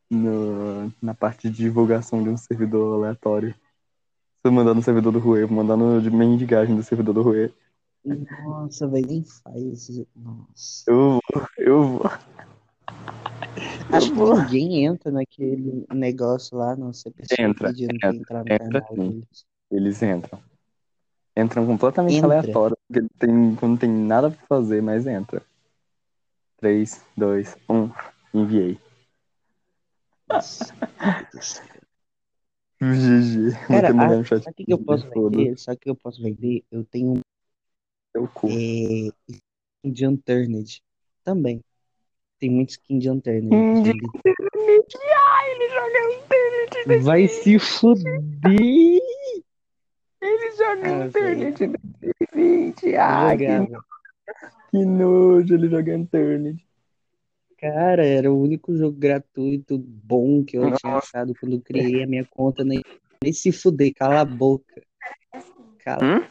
no, 0.10 0.94
na 1.02 1.14
parte 1.14 1.50
de 1.50 1.56
divulgação 1.56 2.22
de 2.22 2.28
um 2.28 2.36
servidor 2.36 2.96
aleatório? 2.96 3.54
Se 3.54 4.44
eu 4.44 4.52
mandar 4.52 4.74
no 4.74 4.84
servidor 4.84 5.14
do 5.14 5.20
Rue, 5.20 5.46
vou 5.46 5.56
mandar 5.56 5.78
no 5.78 6.02
de 6.02 6.12
mendigagem 6.12 6.76
do 6.76 6.84
servidor 6.84 7.14
do 7.14 7.22
Rue. 7.22 7.54
Nossa, 8.04 8.88
velho, 8.88 9.08
nem 9.08 9.24
faz. 9.24 9.90
Nossa. 10.16 10.84
Eu 10.88 11.20
vou, 11.34 11.48
eu 11.58 11.84
vou. 11.84 12.02
Acho 13.92 14.12
que 14.12 14.20
ninguém 14.20 14.86
entra 14.86 15.12
naquele 15.12 15.86
negócio 15.94 16.58
lá 16.58 16.76
no 16.76 16.94
CPC 16.94 17.36
Entra, 17.40 17.70
entra, 17.70 18.16
entrar 18.16 18.44
no 18.44 18.54
entra 18.54 18.82
canal 18.82 18.96
sim. 18.96 19.10
deles. 19.10 19.46
Eles 19.70 20.02
entram. 20.04 20.42
Entram 21.36 21.66
completamente 21.66 22.18
Entra. 22.18 22.28
aleatório, 22.28 22.78
porque 22.88 23.08
tem, 23.18 23.58
não 23.62 23.78
tem 23.78 23.90
nada 23.90 24.30
pra 24.30 24.48
fazer, 24.48 24.82
mas 24.82 25.08
entra. 25.08 25.42
3, 26.58 27.04
2, 27.18 27.58
1, 27.70 27.90
enviei. 28.34 28.80
GG. 32.82 33.52
Cara, 33.68 33.94
no 33.94 34.24
chat. 34.26 34.44
sabe 34.44 34.64
o 34.64 34.66
que 34.66 34.74
eu 34.74 34.80
posso 34.80 35.10
vender? 35.10 35.58
Sabe 35.58 35.78
o 35.78 35.80
que 35.80 35.90
eu 35.90 35.96
posso 35.96 36.22
vender? 36.22 36.64
Eu 36.72 36.84
tenho 36.86 37.22
Seu 38.12 38.28
cu. 38.28 38.48
é, 38.50 39.90
de 39.90 40.08
Unturned 40.08 40.82
também. 41.24 41.62
Tem 42.42 42.50
muito 42.50 42.72
skin 42.72 42.98
de 42.98 43.08
Unturned. 43.08 43.54
Hum, 43.54 43.84
pra 44.24 44.34
vender. 44.56 44.84
Ai, 45.16 45.52
ele 45.52 45.70
joga 45.70 46.00
internet. 46.16 47.04
Vai 47.04 47.28
se 47.28 47.60
fuder! 47.60 49.00
Ele 50.20 50.52
joga 50.58 51.04
Ah, 51.04 51.06
internet 51.06 51.64
em 51.64 51.72
2020. 52.34 52.96
Ai, 52.96 53.38
que, 53.38 53.46
Jogava. 53.46 53.86
que 54.72 54.86
nojo 54.86 55.54
ele 55.54 55.70
joga 55.70 55.94
internet. 55.94 56.68
Cara, 57.60 58.04
era 58.04 58.34
o 58.34 58.42
único 58.42 58.76
jogo 58.76 58.98
gratuito 58.98 59.78
bom 59.78 60.44
que 60.44 60.58
eu 60.58 60.74
tinha 60.78 60.96
achado 60.96 61.36
quando 61.40 61.58
eu 61.58 61.62
criei 61.62 62.02
a 62.02 62.08
minha 62.08 62.26
conta. 62.26 62.64
Nem, 62.64 62.82
nem 63.24 63.32
se 63.32 63.52
fuder, 63.52 63.94
cala 63.94 64.22
a 64.22 64.26
boca. 64.26 64.82
Cala. 65.78 66.04
Hum? 66.04 66.26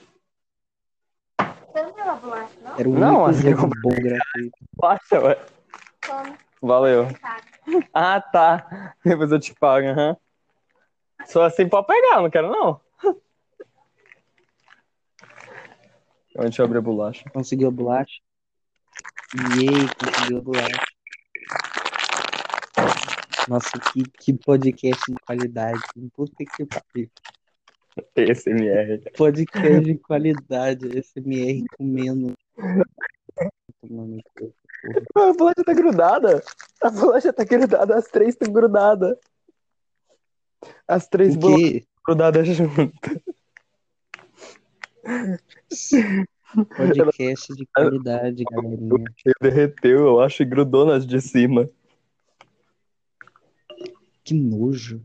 Você 1.38 1.82
não 1.84 1.92
tem 1.92 2.02
uma 2.02 2.16
bolacha, 2.16 2.60
não? 2.64 2.76
Era 2.76 2.88
o 2.88 2.98
Não, 2.98 3.24
único 3.26 3.48
eu 3.48 3.56
jogo 3.56 3.72
bom 3.80 3.90
gratuito. 3.90 4.58
Baixa, 4.76 5.20
ué. 5.22 5.59
Como? 6.06 6.36
Valeu. 6.62 7.06
Ah, 7.94 8.20
tá. 8.20 8.94
Depois 9.04 9.30
eu 9.30 9.40
te 9.40 9.54
pago, 9.54 9.86
aham. 9.86 10.16
Só 11.26 11.44
assim 11.44 11.68
pode 11.68 11.86
pegar, 11.86 12.20
não 12.20 12.30
quero 12.30 12.50
não. 12.50 12.80
A 16.38 16.44
gente 16.44 16.62
abre 16.62 16.78
a 16.78 16.80
bolacha. 16.80 17.28
Conseguiu 17.30 17.68
a 17.68 17.70
bolacha? 17.70 18.20
Yay, 19.56 19.88
conseguiu 19.98 20.38
a 20.38 20.40
bolacha. 20.40 20.86
Nossa, 23.48 23.78
que, 23.92 24.02
que 24.04 24.32
podcast 24.34 25.02
de 25.08 25.18
qualidade. 25.26 25.80
Puta 26.14 26.44
que 26.44 26.66
pariu. 26.66 27.10
PSMR. 28.14 29.10
Podcast 29.16 29.80
de 29.80 29.98
qualidade. 29.98 31.02
SMR 31.02 31.64
comendo. 31.76 32.34
Tomando 33.80 34.22
porra. 34.34 34.52
A 35.14 35.32
bolacha 35.32 35.64
tá 35.64 35.72
grudada. 35.74 36.42
A 36.82 36.90
bolacha 36.90 37.32
tá 37.32 37.44
grudada. 37.44 37.96
As 37.96 38.06
três 38.06 38.30
estão 38.30 38.52
grudadas. 38.52 39.16
As 40.86 41.08
três 41.08 41.36
bolachas 41.36 41.86
grudadas 42.04 42.48
juntas. 42.48 42.90
Podcast 46.76 47.54
de 47.54 47.66
qualidade, 47.66 48.44
galerinha. 48.44 49.04
Derreteu, 49.40 50.06
eu 50.06 50.20
acho, 50.20 50.42
e 50.42 50.46
grudou 50.46 50.84
nas 50.84 51.06
de 51.06 51.20
cima. 51.20 51.70
Que 54.24 54.34
nojo. 54.34 55.02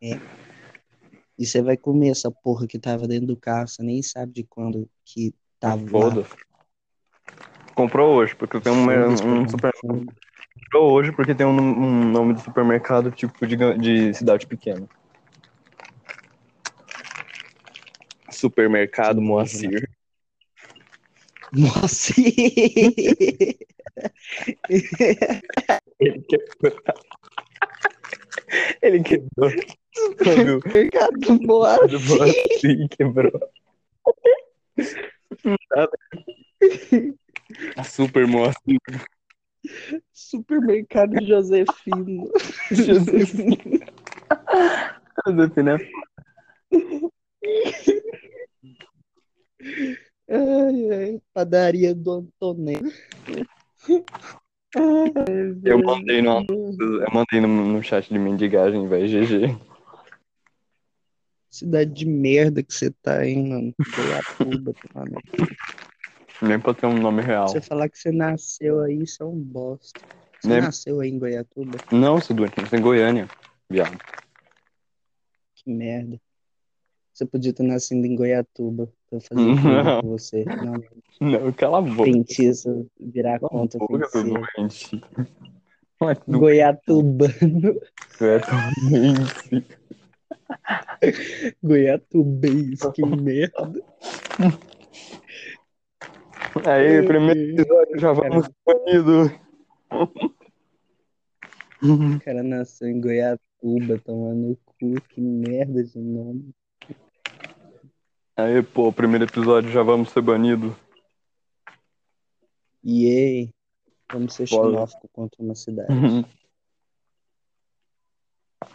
É. 0.00 0.20
E 1.38 1.46
você 1.46 1.62
vai 1.62 1.76
comer 1.76 2.10
essa 2.10 2.30
porra 2.30 2.66
que 2.66 2.78
tava 2.78 3.08
dentro 3.08 3.26
do 3.26 3.36
carro, 3.36 3.68
você 3.68 3.82
nem 3.82 4.02
sabe 4.02 4.32
de 4.32 4.44
quando 4.44 4.88
que 5.04 5.34
tava 5.62 5.82
lá. 5.82 5.88
Foda. 5.88 6.26
Comprou 7.74 8.16
hoje, 8.16 8.34
porque 8.34 8.60
tem 8.60 8.70
um, 8.72 8.82
um 8.82 9.48
super... 9.48 9.72
Comprou 9.80 10.92
hoje 10.92 11.10
porque 11.12 11.34
tem 11.34 11.46
um, 11.46 11.58
um 11.58 12.10
nome 12.10 12.34
de 12.34 12.42
supermercado 12.42 13.10
tipo 13.10 13.46
de, 13.46 13.56
de 13.78 14.12
cidade 14.12 14.46
pequena. 14.46 14.86
Supermercado 18.30 19.16
Que 19.16 19.22
nojo, 19.22 19.70
Moacir. 21.52 21.52
Ele 26.00 26.22
quebrou. 26.22 26.72
Ele 28.80 29.02
quebrou. 29.02 29.50
Quando 30.18 30.62
Mercado 30.72 31.20
do 31.20 31.42
Moacir. 31.42 32.00
Moacir 32.08 32.88
quebrou. 32.88 33.38
A 37.76 37.84
Super 37.84 38.26
Moacir. 38.26 38.78
Supermercado 40.12 41.24
Josefino. 41.24 42.30
Josefina. 42.70 43.56
Josefina 45.26 45.78
Ai, 50.28 50.90
ai, 50.90 51.22
padaria 51.34 51.94
do 51.94 52.12
Antonello. 52.12 52.90
Eu 55.64 55.82
mandei 55.82 56.22
no, 56.22 56.46
eu 56.48 57.10
mandei 57.12 57.40
no, 57.40 57.48
no 57.48 57.82
chat 57.82 58.08
de 58.08 58.18
mendigagem, 58.18 58.88
velho. 58.88 59.06
GG. 59.06 59.71
Cidade 61.52 61.92
de 61.92 62.06
merda 62.06 62.62
que 62.62 62.72
você 62.72 62.90
tá, 62.90 63.26
hein, 63.26 63.46
mano? 63.46 63.74
Goiatuba, 63.94 64.74
mano. 64.94 65.22
Nem 66.40 66.58
pra 66.58 66.72
ter 66.72 66.86
um 66.86 66.98
nome 66.98 67.20
real. 67.22 67.46
Você 67.46 67.60
falar 67.60 67.90
que 67.90 67.98
você 67.98 68.10
nasceu 68.10 68.80
aí, 68.80 69.02
isso 69.02 69.22
é 69.22 69.26
um 69.26 69.38
bosta. 69.38 70.00
Você 70.40 70.48
Nem- 70.48 70.62
nasceu 70.62 71.00
aí 71.00 71.10
em 71.10 71.18
Goiatuba? 71.18 71.78
Não, 71.92 72.18
seu 72.22 72.34
doente, 72.34 72.54
mas 72.56 72.72
em 72.72 72.80
Goiânia. 72.80 73.28
Viado. 73.68 74.00
Que 75.56 75.70
merda. 75.70 76.18
Você 77.12 77.26
podia 77.26 77.52
ter 77.52 77.64
nascido 77.64 78.02
em 78.06 78.16
Goiatuba. 78.16 78.90
Fazendo 79.28 79.52
Não. 79.60 79.62
bullying 79.62 80.00
com 80.00 80.08
você. 80.08 80.44
Não, 80.46 80.82
Não, 81.20 81.52
cala 81.52 81.78
a 81.78 81.82
boca. 81.82 82.04
feitiço, 82.04 82.90
virar 82.98 83.38
Cala 83.38 83.50
conta 83.50 83.78
boca, 83.78 84.08
doente. 84.24 85.00
Não 86.00 86.08
é 86.08 86.14
Goiatubês, 91.62 92.80
que 92.94 93.04
merda. 93.04 93.82
Aí, 96.66 97.06
primeiro 97.06 97.40
episódio, 97.40 97.98
já 97.98 98.12
vamos 98.12 98.48
banido. 98.64 99.40
O 101.82 102.20
cara 102.24 102.42
nasceu 102.42 102.88
em 102.88 103.00
Goiatuba, 103.00 103.98
tomando 104.04 104.58
cu, 104.64 105.00
que 105.08 105.20
merda 105.20 105.82
de 105.82 105.98
nome. 105.98 106.54
Aí, 108.36 108.62
pô, 108.62 108.92
primeiro 108.92 109.24
episódio, 109.24 109.70
já 109.70 109.82
vamos 109.82 110.10
ser 110.10 110.22
banido. 110.22 110.74
Yay. 112.84 113.52
Vamos 114.12 114.34
ser 114.34 114.48
Bora. 114.48 114.70
xenófobo 114.70 115.08
contra 115.12 115.42
uma 115.42 115.54
cidade. 115.54 115.88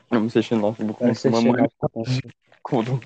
Vamos 0.09 0.33
ser 0.33 0.41
xenófobo 0.43 0.95
ser 1.15 1.27
uma 1.29 1.41
xenófobo 1.41 1.89
contra, 1.91 2.13
Contra- 2.63 2.99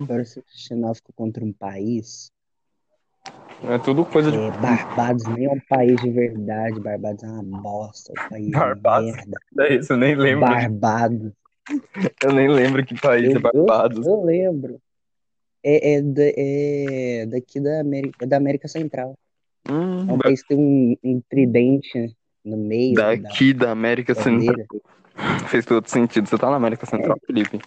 bora 0.00 0.24
ser 0.24 0.44
xenófobo 0.48 1.12
contra 1.14 1.44
um 1.44 1.52
país. 1.52 2.30
É 3.64 3.78
tudo 3.78 4.04
coisa 4.04 4.30
de 4.30 4.38
É, 4.38 4.50
Barbados 4.52 5.26
nem 5.26 5.46
é 5.46 5.50
um 5.50 5.60
país 5.68 6.00
de 6.00 6.10
verdade. 6.10 6.78
Barbados 6.80 7.24
é 7.24 7.26
uma 7.26 7.42
bosta. 7.60 8.12
Um 8.12 8.28
país 8.30 8.50
Barbados. 8.52 9.12
É 9.58 9.74
isso, 9.74 9.92
eu 9.92 9.96
nem 9.96 10.14
lembro. 10.14 10.40
Barbados. 10.48 11.32
Eu 12.22 12.32
nem 12.32 12.48
lembro 12.48 12.84
que 12.86 12.94
país 12.94 13.28
Eu, 13.30 13.36
é 13.36 13.40
Barbados. 13.40 14.06
eu, 14.06 14.12
eu 14.12 14.24
lembro. 14.24 14.80
É, 15.64 15.94
é, 15.94 16.02
da- 16.02 16.22
é 16.36 17.26
daqui 17.26 17.58
da 17.60 17.80
América, 17.80 18.24
é 18.24 18.26
da 18.26 18.36
América 18.36 18.68
Central. 18.68 19.18
Hum, 19.68 20.08
É 20.08 20.12
um 20.12 20.18
país 20.18 20.40
que 20.42 20.48
tem 20.54 20.58
um, 20.58 20.96
um 21.02 21.20
tridente 21.28 22.16
no 22.44 22.56
meio 22.56 22.94
da 22.94 23.16
daqui 23.16 23.52
da 23.52 23.72
América 23.72 24.14
Central. 24.14 24.64
Fez 25.48 25.64
todo 25.64 25.86
sentido. 25.88 26.28
Você 26.28 26.38
tá 26.38 26.50
na 26.50 26.56
América 26.56 26.86
Central, 26.86 27.18
Felipe? 27.26 27.60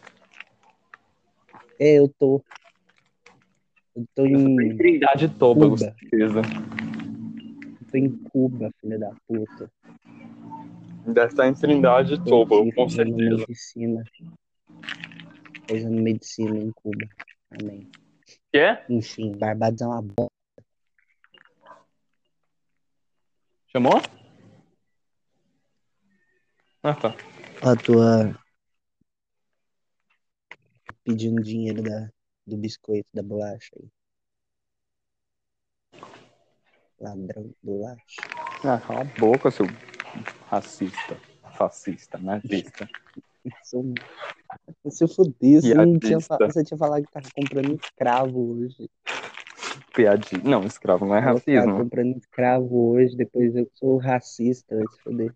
É, 1.80 1.98
eu 2.00 2.08
tô. 2.08 2.44
Eu 3.96 4.06
tô 4.16 4.26
Em 4.26 4.72
em. 4.72 4.78
Trindade 4.78 5.26
e 5.26 5.30
Tobago, 5.30 5.72
Cuba. 5.72 5.78
certeza. 5.78 6.42
eu 7.82 7.92
tô 7.92 7.98
em 7.98 8.10
Cuba, 8.10 8.72
filha 8.80 9.00
da 9.00 9.12
puta. 9.28 9.72
Deve 11.06 11.28
estar 11.28 11.48
em 11.48 11.54
Trindade 11.54 12.14
e 12.14 12.16
aqui 12.16 12.72
com 12.74 12.90
certeza. 12.90 13.38
medicina. 13.38 14.04
Fazendo 15.68 16.02
medicina 16.02 16.58
em 16.58 16.72
Cuba. 16.72 17.08
Amém. 17.60 17.90
Quê? 18.54 18.78
Enfim, 18.90 19.36
Barbados 19.38 19.82
é 19.82 19.88
uma 19.88 20.02
bosta. 20.02 20.32
Chamou? 23.68 24.02
Ah, 26.84 26.94
tá. 26.94 27.16
A 27.64 27.76
tua. 27.76 28.36
Pedindo 31.04 31.44
dinheiro 31.44 31.84
da, 31.84 32.10
do 32.48 32.58
biscoito, 32.58 33.08
da 33.14 33.22
bolacha 33.22 33.70
aí. 33.76 33.88
Ladrão 37.00 37.54
bolacha. 37.62 38.22
Ah, 38.64 38.80
cala 38.80 39.02
a 39.02 39.20
boca, 39.20 39.52
seu 39.52 39.68
racista, 40.48 41.16
fascista, 41.56 42.18
nazista. 42.18 42.90
Se 44.90 45.04
eu 45.04 45.08
fuder, 45.08 45.62
você, 45.62 45.76
não 45.76 46.00
tinha 46.00 46.18
você 46.20 46.64
tinha 46.64 46.78
falado 46.80 47.04
que 47.04 47.12
tava 47.12 47.30
comprando 47.36 47.76
escravo 47.76 48.54
hoje. 48.54 48.90
Piadinha. 49.94 50.44
Não, 50.44 50.66
escravo 50.66 51.06
não 51.06 51.16
é 51.16 51.20
racismo. 51.20 51.78
comprando 51.78 52.18
escravo 52.18 52.92
hoje, 52.92 53.16
depois 53.16 53.56
eu 53.56 53.70
sou 53.76 53.98
racista, 53.98 54.76
se 54.90 55.00
fuder. 55.04 55.36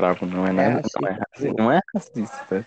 Escravo 0.00 0.26
não 0.26 0.46
é 0.46 0.50
É 0.50 0.52
nada. 0.52 0.70
racista. 0.80 1.00
Não 1.00 1.08
é 1.10 1.12
racista. 1.12 1.62
Não 1.62 1.72
é 1.72 1.80
racista. 1.94 2.66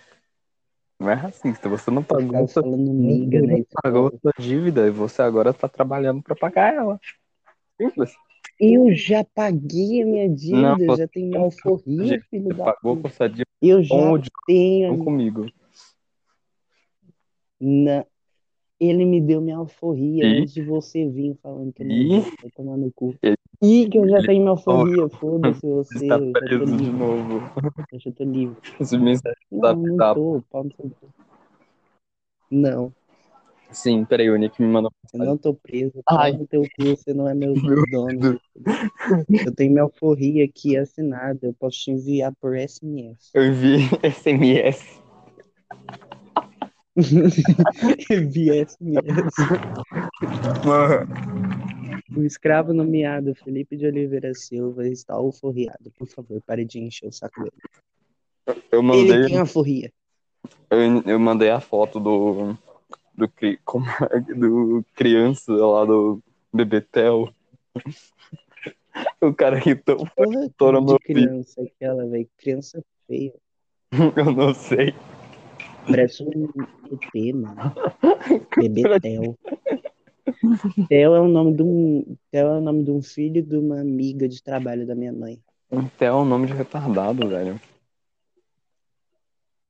Não 0.99 1.09
é 1.09 1.13
racista. 1.15 1.69
Você 1.69 1.91
não 1.91 2.03
pagou 2.03 2.47
sua, 2.47 2.63
miga 2.63 3.41
na 3.41 3.53
não 3.57 3.65
pagou 3.81 4.19
sua 4.21 4.31
dívida 4.37 4.87
e 4.87 4.91
você 4.91 5.21
agora 5.23 5.51
tá 5.53 5.67
trabalhando 5.67 6.21
pra 6.21 6.35
pagar 6.35 6.73
ela. 6.75 6.99
Simples. 7.81 8.13
Eu 8.59 8.93
já 8.93 9.23
paguei 9.23 10.03
a 10.03 10.05
minha 10.05 10.29
dívida, 10.29 10.61
Não, 10.61 10.79
eu 10.79 10.85
você- 10.85 11.01
já 11.01 11.07
tenho 11.07 11.27
minha 11.29 11.41
alforria, 11.41 12.21
filho 12.29 12.43
Você 12.49 12.53
da 12.53 12.63
pagou 12.65 12.97
com 13.01 13.09
sua 13.09 13.27
dívida 13.27 13.49
Eu 13.61 13.83
já 13.83 13.95
tenho. 14.45 14.95
não 14.95 15.03
comigo. 15.03 15.47
Na... 17.59 18.05
Ele 18.79 19.05
me 19.05 19.19
deu 19.21 19.41
minha 19.41 19.57
alforria 19.57 20.23
E? 20.25 20.41
antes 20.41 20.53
de 20.53 20.61
você 20.61 21.07
vir 21.09 21.35
falando 21.41 21.73
que 21.73 21.81
eu 21.81 21.87
não. 21.87 22.21
Vai 22.21 22.51
tomar 22.55 22.77
no 22.77 22.91
cu. 22.91 23.15
Ele- 23.23 23.37
E 23.63 23.87
que 23.89 23.97
eu 23.97 24.09
já 24.09 24.21
tenho 24.21 24.39
minha 24.41 24.51
alforria, 24.51 25.07
foda-se 25.09 25.65
Você 25.65 26.03
está 26.05 26.15
eu 26.15 26.27
já 26.27 26.33
tô 26.33 26.39
preso 26.39 26.65
de 26.65 26.83
livre, 26.83 26.97
novo. 26.97 27.41
eu 27.93 27.99
já 27.99 28.11
tô 28.11 28.23
livre. 28.25 28.57
Esse 28.79 28.97
mensagem 28.97 29.37
Não, 29.49 29.61
tá- 29.61 29.73
não 29.73 29.97
tá- 29.97 30.13
tô, 30.13 30.43
seu 30.51 30.89
cu. 30.89 31.09
Não, 32.51 32.93
Sim, 33.71 34.05
peraí, 34.05 34.29
o 34.29 34.35
Nick 34.35 34.61
me 34.61 34.67
mandou 34.67 34.91
eu 35.13 35.19
não 35.25 35.37
tô 35.37 35.53
preso, 35.53 35.93
pau 36.05 36.19
Ai. 36.19 36.33
no 36.33 36.45
teu 36.45 36.61
cu, 36.61 36.83
você 36.85 37.13
não 37.13 37.27
é 37.27 37.33
meu 37.33 37.53
Meu 37.55 37.83
dono. 37.89 38.39
Eu 39.45 39.53
tenho 39.55 39.71
minha 39.71 39.83
alforria 39.83 40.43
aqui 40.45 40.75
assinada, 40.75 41.39
eu 41.43 41.53
posso 41.53 41.77
te 41.79 41.91
enviar 41.91 42.33
por 42.41 42.55
SMS. 42.55 43.29
Eu 43.33 43.53
vi 43.53 43.77
SMS. 44.03 45.01
Envia 48.11 48.65
SMS. 48.65 49.35
Mano, 50.65 51.07
O 52.15 52.23
escravo 52.23 52.73
nomeado 52.73 53.33
Felipe 53.35 53.75
de 53.75 53.85
Oliveira 53.87 54.33
Silva 54.33 54.87
está 54.87 55.13
alforriado. 55.15 55.91
Por 55.97 56.07
favor, 56.07 56.41
pare 56.45 56.63
de 56.65 56.79
encher 56.79 57.07
o 57.07 57.11
saco 57.11 57.41
dele. 57.41 57.53
eu 58.71 58.79
Ele 58.79 58.83
mandei, 58.83 59.25
tem 59.27 59.37
alforria. 59.39 59.91
eu, 60.69 61.01
eu 61.05 61.19
mandei 61.19 61.49
a 61.49 61.59
foto 61.59 61.99
do 61.99 62.57
do, 63.15 63.31
como 63.63 63.85
é 64.11 64.21
que- 64.21 64.33
do 64.33 64.83
criança 64.93 65.51
lá 65.53 65.85
do 65.85 66.21
Bebetel. 66.53 67.33
O 69.21 69.33
cara 69.33 69.57
irritou. 69.57 70.07
Porra, 70.15 70.49
Tô 70.57 70.71
no 70.71 70.99
criança 70.99 71.61
aquela, 71.63 72.05
velho. 72.07 72.29
Criança 72.37 72.83
feia. 73.07 73.33
Eu 74.17 74.31
não 74.33 74.53
sei. 74.53 74.93
Parece 75.87 76.23
um 76.23 76.49
ET, 76.91 77.33
mano. 77.33 77.55
Bebê 78.57 78.83
Theo. 80.87 81.13
É 81.15 81.19
o 81.19 81.27
nome 81.27 81.55
de 81.55 81.63
um. 81.63 82.17
Theo 82.31 82.47
é 82.47 82.57
o 82.57 82.61
nome 82.61 82.83
de 82.83 82.91
um 82.91 83.01
filho 83.01 83.43
de 83.43 83.57
uma 83.57 83.81
amiga 83.81 84.27
de 84.27 84.41
trabalho 84.41 84.85
da 84.87 84.95
minha 84.95 85.11
mãe. 85.13 85.41
Theo 85.97 86.07
é 86.07 86.13
um 86.15 86.25
nome 86.25 86.47
de 86.47 86.53
retardado, 86.53 87.27
velho. 87.27 87.59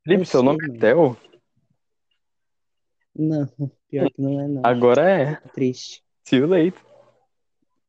Felipe, 0.03 0.21
Eu 0.21 0.25
seu 0.25 0.43
nome 0.43 0.59
é 0.63 0.67
mano. 0.67 0.79
Theo? 0.79 1.17
Não, 3.15 3.47
pior 3.89 4.09
que 4.11 4.21
não 4.21 4.39
é 4.39 4.47
não. 4.47 4.61
Agora 4.65 5.09
é. 5.09 5.35
Tô 5.35 5.49
triste. 5.49 6.03
See 6.25 6.39
you 6.39 6.47
later. 6.47 6.79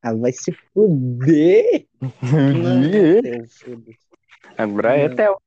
Ah, 0.01 0.13
vai 0.13 0.31
se 0.31 0.51
fuder! 0.73 1.87
Não, 1.99 2.53
não 2.53 2.83
é 2.83 3.21
Theo. 3.21 3.83
Agora 4.57 4.95
é 4.95 5.09
Não. 5.09 5.15
Theo. 5.15 5.41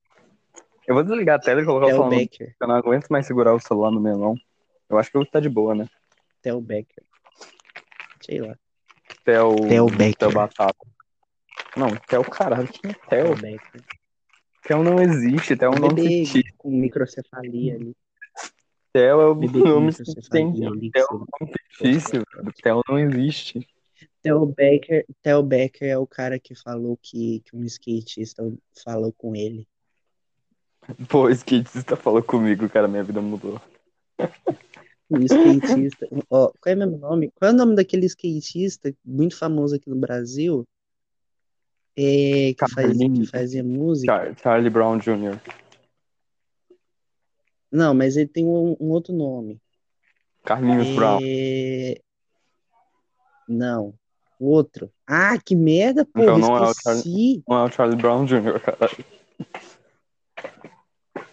Eu 0.87 0.95
vou 0.95 1.05
desligar 1.05 1.37
a 1.37 1.39
tela 1.39 1.61
e 1.61 1.65
colocar 1.65 1.87
o 1.87 1.89
Theo 1.91 1.97
celular. 1.97 2.11
no-. 2.41 2.55
Eu 2.61 2.69
não 2.69 2.75
aguento 2.75 3.09
mais 3.09 3.27
segurar 3.27 3.55
o 3.55 3.61
celular 3.61 3.91
no 3.91 4.01
melão. 4.01 4.35
Eu 4.91 4.99
acho 4.99 5.13
que 5.13 5.25
tá 5.31 5.39
de 5.39 5.49
boa, 5.49 5.75
né? 5.75 5.89
Theo 6.43 6.61
Becker. 6.61 7.05
Sei 8.29 8.41
lá. 8.41 8.57
Theo. 9.25 9.57
Theo 9.69 9.87
Becker. 9.87 10.17
Theo 10.17 10.33
Batata. 10.33 10.87
Não, 11.77 11.89
Theo 12.09 12.23
caralho. 12.25 12.69
Quem 12.69 12.91
é 12.91 12.95
Theo? 12.95 13.35
Theo 13.35 13.37
Becker. 13.37 13.85
Theo 14.67 14.83
não 14.83 15.01
existe. 15.01 15.57
Theo 15.57 15.73
é 15.73 15.77
um 15.77 15.81
nome 15.81 15.95
bebê 15.95 16.09
fictício. 16.27 16.55
com 16.59 16.71
microcefalia 16.71 17.75
ali. 17.77 17.97
Theo 18.93 19.21
é 19.21 19.27
o 19.27 19.35
Bebê 19.35 19.59
nome 19.61 19.87
microcefalia 19.87 20.71
fictício. 20.71 20.93
Theo 20.93 21.05
é 21.05 21.15
um 21.15 21.19
nome 21.19 21.53
fictício. 21.71 22.25
Theo 22.63 22.83
não 22.89 22.99
existe. 22.99 23.67
Theo 24.23 24.47
Becker, 24.47 25.07
Theo 25.23 25.43
Becker 25.43 25.89
é 25.89 25.97
o 25.97 26.07
cara 26.07 26.39
que 26.39 26.55
falou 26.55 26.99
que, 27.01 27.41
que 27.45 27.57
um 27.57 27.65
skatista 27.65 28.43
falou 28.85 29.13
com 29.13 29.35
ele. 29.35 29.67
Pô, 31.09 31.25
o 31.25 31.31
skatista 31.31 31.97
falou 31.97 32.23
comigo, 32.23 32.69
cara. 32.69 32.89
Minha 32.89 33.05
vida 33.05 33.21
mudou. 33.21 33.61
O 35.11 35.19
skatista. 35.19 36.07
Ó, 36.29 36.53
qual 36.61 36.73
é 36.73 36.75
o 36.75 36.79
meu 36.79 36.99
nome? 36.99 37.31
Qual 37.35 37.51
é 37.51 37.55
o 37.55 37.57
nome 37.57 37.75
daquele 37.75 38.07
skatista 38.07 38.95
muito 39.05 39.37
famoso 39.37 39.77
aqui 39.77 39.89
no 39.89 39.97
Brasil? 39.97 40.67
É, 41.97 42.55
que, 42.55 42.71
faz, 42.73 42.97
que 42.97 43.27
fazia 43.27 43.65
música? 43.65 44.13
Char- 44.13 44.39
Charlie 44.39 44.71
Brown 44.71 44.99
Jr. 44.99 45.41
Não, 47.73 47.93
mas 47.95 48.17
ele 48.17 48.29
tem 48.29 48.45
um, 48.47 48.77
um 48.79 48.91
outro 48.91 49.13
nome. 49.13 49.61
Carlinhos 50.45 50.95
Brown. 50.95 51.19
É... 51.23 52.01
Não, 53.49 53.95
o 54.39 54.47
outro. 54.47 54.91
Ah, 55.07 55.39
que 55.39 55.57
merda, 55.57 56.05
pô, 56.05 56.23
Então 56.23 56.39
não 56.39 56.57
é 56.57 56.61
o 56.61 56.71
esqueci. 56.71 57.43
Não 57.49 57.57
é 57.59 57.65
o 57.65 57.71
Charlie 57.71 58.01
Brown 58.01 58.27
Jr., 58.27 58.61
cara. 58.61 58.91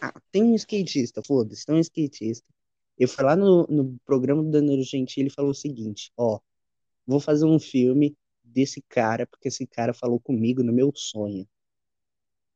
Ah, 0.01 0.13
tem 0.31 0.43
um 0.43 0.55
skatista, 0.55 1.21
foda-se, 1.21 1.65
tem 1.65 1.75
um 1.75 1.79
skatista. 1.79 2.45
Eu 2.97 3.07
fui 3.07 3.23
lá 3.23 3.35
no, 3.35 3.65
no 3.67 3.97
programa 4.05 4.43
do 4.43 4.51
Danilo 4.51 4.83
Gentili 4.83 5.27
e 5.27 5.33
falou 5.33 5.51
o 5.51 5.55
seguinte, 5.55 6.11
ó, 6.17 6.39
vou 7.07 7.19
fazer 7.19 7.45
um 7.45 7.59
filme 7.59 8.17
desse 8.43 8.81
cara, 8.89 9.27
porque 9.27 9.49
esse 9.49 9.67
cara 9.67 9.93
falou 9.93 10.19
comigo 10.19 10.63
no 10.63 10.73
meu 10.73 10.91
sonho. 10.95 11.47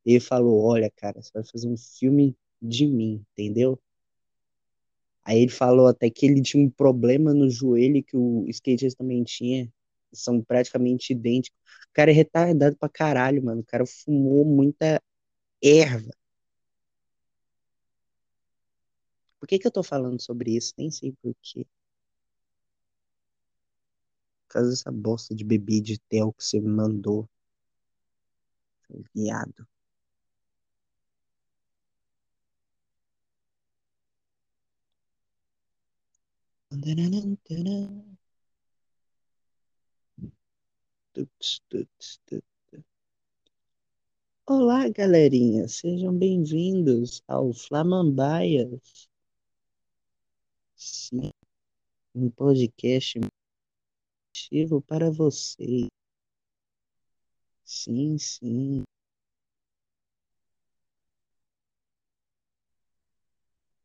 Ele 0.04 0.20
falou, 0.20 0.62
olha, 0.64 0.90
cara, 0.90 1.22
você 1.22 1.30
vai 1.32 1.44
fazer 1.44 1.68
um 1.68 1.76
filme 1.76 2.36
de 2.60 2.86
mim, 2.86 3.24
entendeu? 3.32 3.80
Aí 5.24 5.40
ele 5.42 5.50
falou 5.50 5.86
até 5.86 6.10
que 6.10 6.26
ele 6.26 6.42
tinha 6.42 6.64
um 6.64 6.70
problema 6.70 7.32
no 7.34 7.48
joelho 7.50 8.02
que 8.02 8.16
o 8.16 8.46
skatista 8.48 8.98
também 8.98 9.22
tinha. 9.24 9.70
São 10.12 10.42
praticamente 10.42 11.12
idênticos. 11.12 11.58
O 11.90 11.92
cara 11.92 12.10
é 12.10 12.14
retardado 12.14 12.76
pra 12.76 12.88
caralho, 12.88 13.42
mano. 13.44 13.60
O 13.60 13.64
cara 13.64 13.84
fumou 13.86 14.44
muita 14.44 15.00
erva. 15.62 16.10
Por 19.40 19.48
que 19.48 19.58
que 19.58 19.66
eu 19.66 19.72
tô 19.72 19.82
falando 19.82 20.20
sobre 20.20 20.54
isso? 20.54 20.74
Nem 20.76 20.90
sei 20.90 21.12
por 21.22 21.34
quê. 21.42 21.66
Por 24.46 24.52
causa 24.52 24.70
dessa 24.70 24.92
bosta 24.92 25.34
de 25.34 25.42
bebê 25.44 25.80
de 25.80 25.98
tel 25.98 26.32
que 26.34 26.44
você 26.44 26.60
me 26.60 26.68
mandou. 26.68 27.26
Viado. 29.14 29.66
Olá, 44.46 44.88
galerinha, 44.90 45.66
sejam 45.66 46.14
bem-vindos 46.14 47.22
ao 47.26 47.52
Flamambaias. 47.54 49.09
Sim, 50.80 51.30
um 52.14 52.30
podcast 52.30 53.20
motivo 54.32 54.80
para 54.80 55.10
vocês. 55.10 55.90
Sim, 57.62 58.16
sim. 58.16 58.82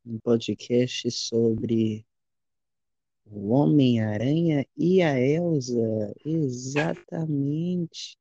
um 0.05 0.17
podcast 0.19 1.11
sobre 1.11 2.05
o 3.25 3.49
Homem-Aranha 3.49 4.65
e 4.77 5.01
a 5.01 5.19
Elsa. 5.19 6.15
Exatamente. 6.23 8.17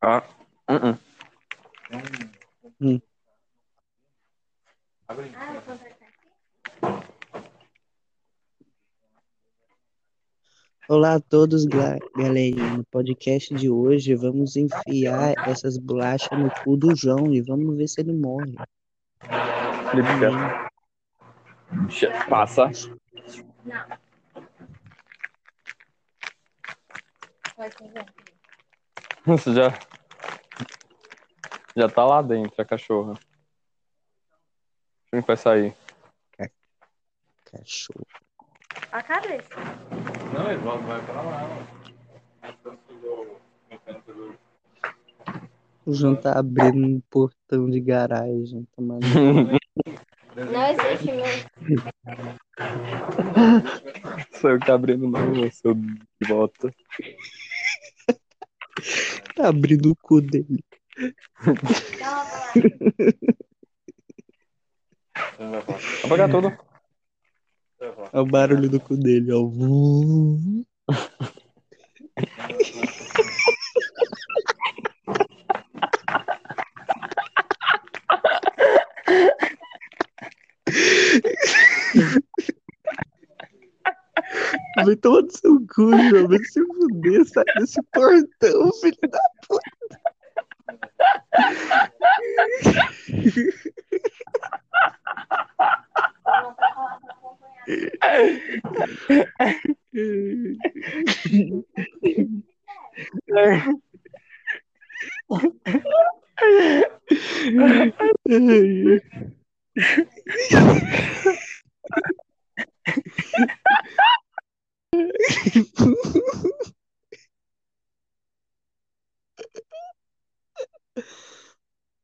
Ah, 0.00 0.22
uh 0.68 0.74
-uh. 0.74 0.96
Hum. 2.80 3.00
Ah, 5.08 5.14
eu 5.14 5.16
vou 5.16 5.62
conversar 5.62 5.86
aqui? 5.88 6.00
Olá 10.90 11.14
a 11.14 11.20
todos, 11.20 11.66
ga- 11.66 12.00
galerinha. 12.16 12.76
No 12.78 12.84
podcast 12.86 13.54
de 13.54 13.70
hoje 13.70 14.12
vamos 14.16 14.56
enfiar 14.56 15.34
essas 15.48 15.78
bolachas 15.78 16.36
no 16.36 16.50
cu 16.64 16.76
do 16.76 16.96
João 16.96 17.32
e 17.32 17.40
vamos 17.40 17.76
ver 17.76 17.86
se 17.86 18.00
ele 18.00 18.12
morre. 18.12 18.56
Felipe, 19.88 20.08
Passa. 22.28 22.72
Não. 23.64 23.86
Você 29.26 29.54
já. 29.54 29.72
Já 31.76 31.88
tá 31.88 32.04
lá 32.04 32.20
dentro, 32.20 32.60
a 32.60 32.64
cachorra. 32.64 33.14
Quem 35.08 35.20
vai 35.20 35.36
sair? 35.36 35.72
Cachorro. 37.44 38.08
A 38.90 39.00
cabeça. 39.04 39.99
Não, 40.32 40.50
ele 40.50 40.60
vai 40.60 41.04
pra 41.04 41.22
lá. 41.22 41.48
O 45.84 45.94
João 45.94 46.14
tá 46.14 46.38
abrindo 46.38 46.86
um 46.86 47.00
portão 47.10 47.68
de 47.68 47.80
garagem. 47.80 48.66
Tomando... 48.76 49.06
Não 50.36 50.66
existe 50.70 51.12
mesmo. 51.12 51.50
Sou 54.32 54.50
eu 54.50 54.58
que 54.58 54.66
tá 54.66 54.74
abrindo, 54.74 55.08
não, 55.08 55.50
seu 55.50 55.74
bota. 56.28 56.72
Tá 59.36 59.48
abrindo 59.48 59.90
o 59.90 59.96
cu 59.96 60.20
dele. 60.22 60.64
Pegar 66.08 66.28
tudo. 66.30 66.69
É 68.12 68.20
o 68.20 68.26
barulho 68.26 68.68
do 68.68 68.78
cu 68.78 68.94
dele, 68.94 69.32
ó. 69.32 69.48
Vai 84.84 84.96
tomar 84.96 85.22
no 85.22 85.30
seu 85.30 85.66
cu, 85.74 85.90
João. 86.08 86.28
Vai 86.28 86.38
se 86.44 86.60
fuder, 86.64 87.24
sai 87.26 87.44
desse 87.58 87.82
portão, 87.92 88.72
filho 88.74 88.98
da 89.10 89.18
Não, 96.30 96.54
pra 96.54 96.74
falar 96.74 97.00
pra 97.00 97.10
acompanhar. 97.10 97.70
Ai. 103.32 103.80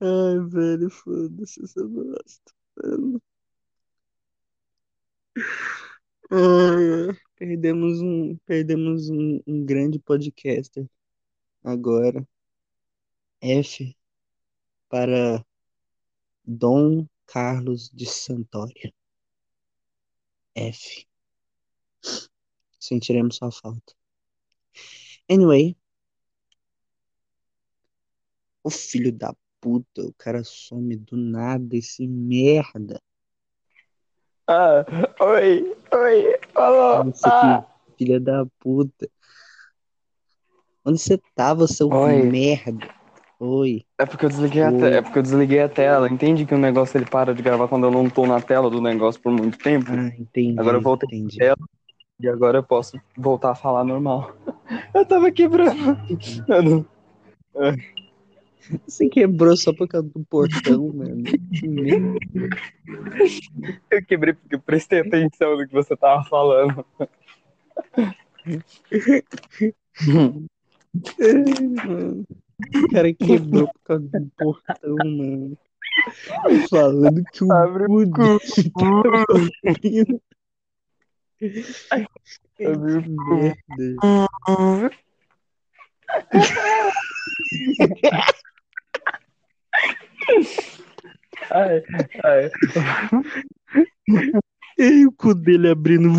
Ai, 0.00 0.38
velho, 0.48 0.90
foda-se 0.90 1.62
essa 1.64 1.84
bosta. 1.86 2.52
mano. 2.76 3.20
Ai, 6.30 7.08
ai. 7.10 7.16
perdemos 7.36 8.00
um, 8.00 8.36
perdemos 8.46 9.08
um, 9.10 9.40
um 9.46 9.64
grande 9.64 9.98
podcaster 10.16 10.88
agora. 11.62 12.26
F 13.40 13.96
para 14.88 15.44
Dom 16.44 17.06
Carlos 17.26 17.90
de 17.90 18.06
Santório. 18.06 18.92
F. 20.54 21.06
Sentiremos 22.80 23.36
sua 23.36 23.50
falta. 23.52 23.94
Anyway. 25.28 25.76
O 28.64 28.70
filho 28.70 29.12
da 29.12 29.34
puta, 29.60 30.02
o 30.02 30.12
cara 30.14 30.42
some 30.42 30.96
do 30.96 31.16
nada, 31.16 31.76
esse 31.76 32.06
merda. 32.06 33.00
Ah, 34.48 34.84
oi, 35.20 35.76
oi, 35.92 36.40
alô. 36.54 37.04
Nossa, 37.04 37.28
Ah. 37.28 37.66
filha 37.96 38.18
da 38.18 38.44
puta. 38.58 39.08
Onde 40.86 41.00
você 41.00 41.20
tava, 41.34 41.66
seu 41.66 41.92
Oi. 41.92 42.22
merda? 42.22 42.88
Oi. 43.40 43.84
É 43.98 44.06
porque 44.06 44.24
eu 44.24 44.28
desliguei 44.30 44.62
a 44.62 44.70
Oi. 44.70 44.78
te... 44.78 44.84
é 44.84 45.02
porque 45.02 45.18
eu 45.18 45.22
desliguei 45.22 45.60
a 45.60 45.68
tela. 45.68 46.08
Entende 46.08 46.46
que 46.46 46.54
o 46.54 46.58
negócio 46.58 46.96
ele 46.96 47.06
para 47.06 47.34
de 47.34 47.42
gravar 47.42 47.66
quando 47.66 47.86
eu 47.86 47.90
não 47.90 48.08
tô 48.08 48.24
na 48.24 48.40
tela 48.40 48.70
do 48.70 48.80
negócio 48.80 49.20
por 49.20 49.32
muito 49.32 49.58
tempo? 49.58 49.90
Ah, 49.90 50.12
entendi. 50.16 50.60
Agora 50.60 50.76
eu 50.76 50.80
voltei 50.80 51.08
entendi. 51.18 51.38
tela 51.38 51.56
e 52.20 52.28
agora 52.28 52.58
eu 52.58 52.62
posso 52.62 53.00
voltar 53.16 53.50
a 53.50 53.54
falar 53.56 53.82
normal. 53.84 54.36
Eu 54.94 55.04
tava 55.06 55.30
quebrando. 55.30 55.98
Eu 56.48 56.62
não- 56.62 56.86
Você 58.86 59.08
quebrou 59.08 59.56
só 59.56 59.72
por 59.72 59.86
causa 59.86 60.08
do 60.08 60.24
portão, 60.24 60.92
mano. 60.92 61.24
Eu 63.90 64.04
quebrei 64.04 64.34
porque 64.34 64.54
eu 64.56 64.60
prestei 64.60 65.00
atenção 65.00 65.56
no 65.56 65.66
que 65.66 65.72
você 65.72 65.96
tava 65.96 66.24
falando. 66.24 66.84
Mano, 71.86 72.26
O 72.74 72.88
cara 72.90 73.12
quebrou 73.12 73.68
por 73.68 73.80
causa 73.84 74.08
do 74.20 74.30
portão, 74.36 74.96
mano. 74.96 75.58
Falando 76.70 77.22
que 77.32 77.44
o 77.44 77.52
Abre 77.52 77.86
cu 77.86 78.02
dele. 79.80 80.20
Abre 81.90 82.96
o 82.96 83.02
Que 83.02 83.08
merda. 83.08 83.96
Ai, 91.50 91.82
ai. 92.24 92.50
E 94.78 95.06
o 95.06 95.12
cu 95.12 95.34
dele 95.34 95.70
abrindo. 95.70 96.10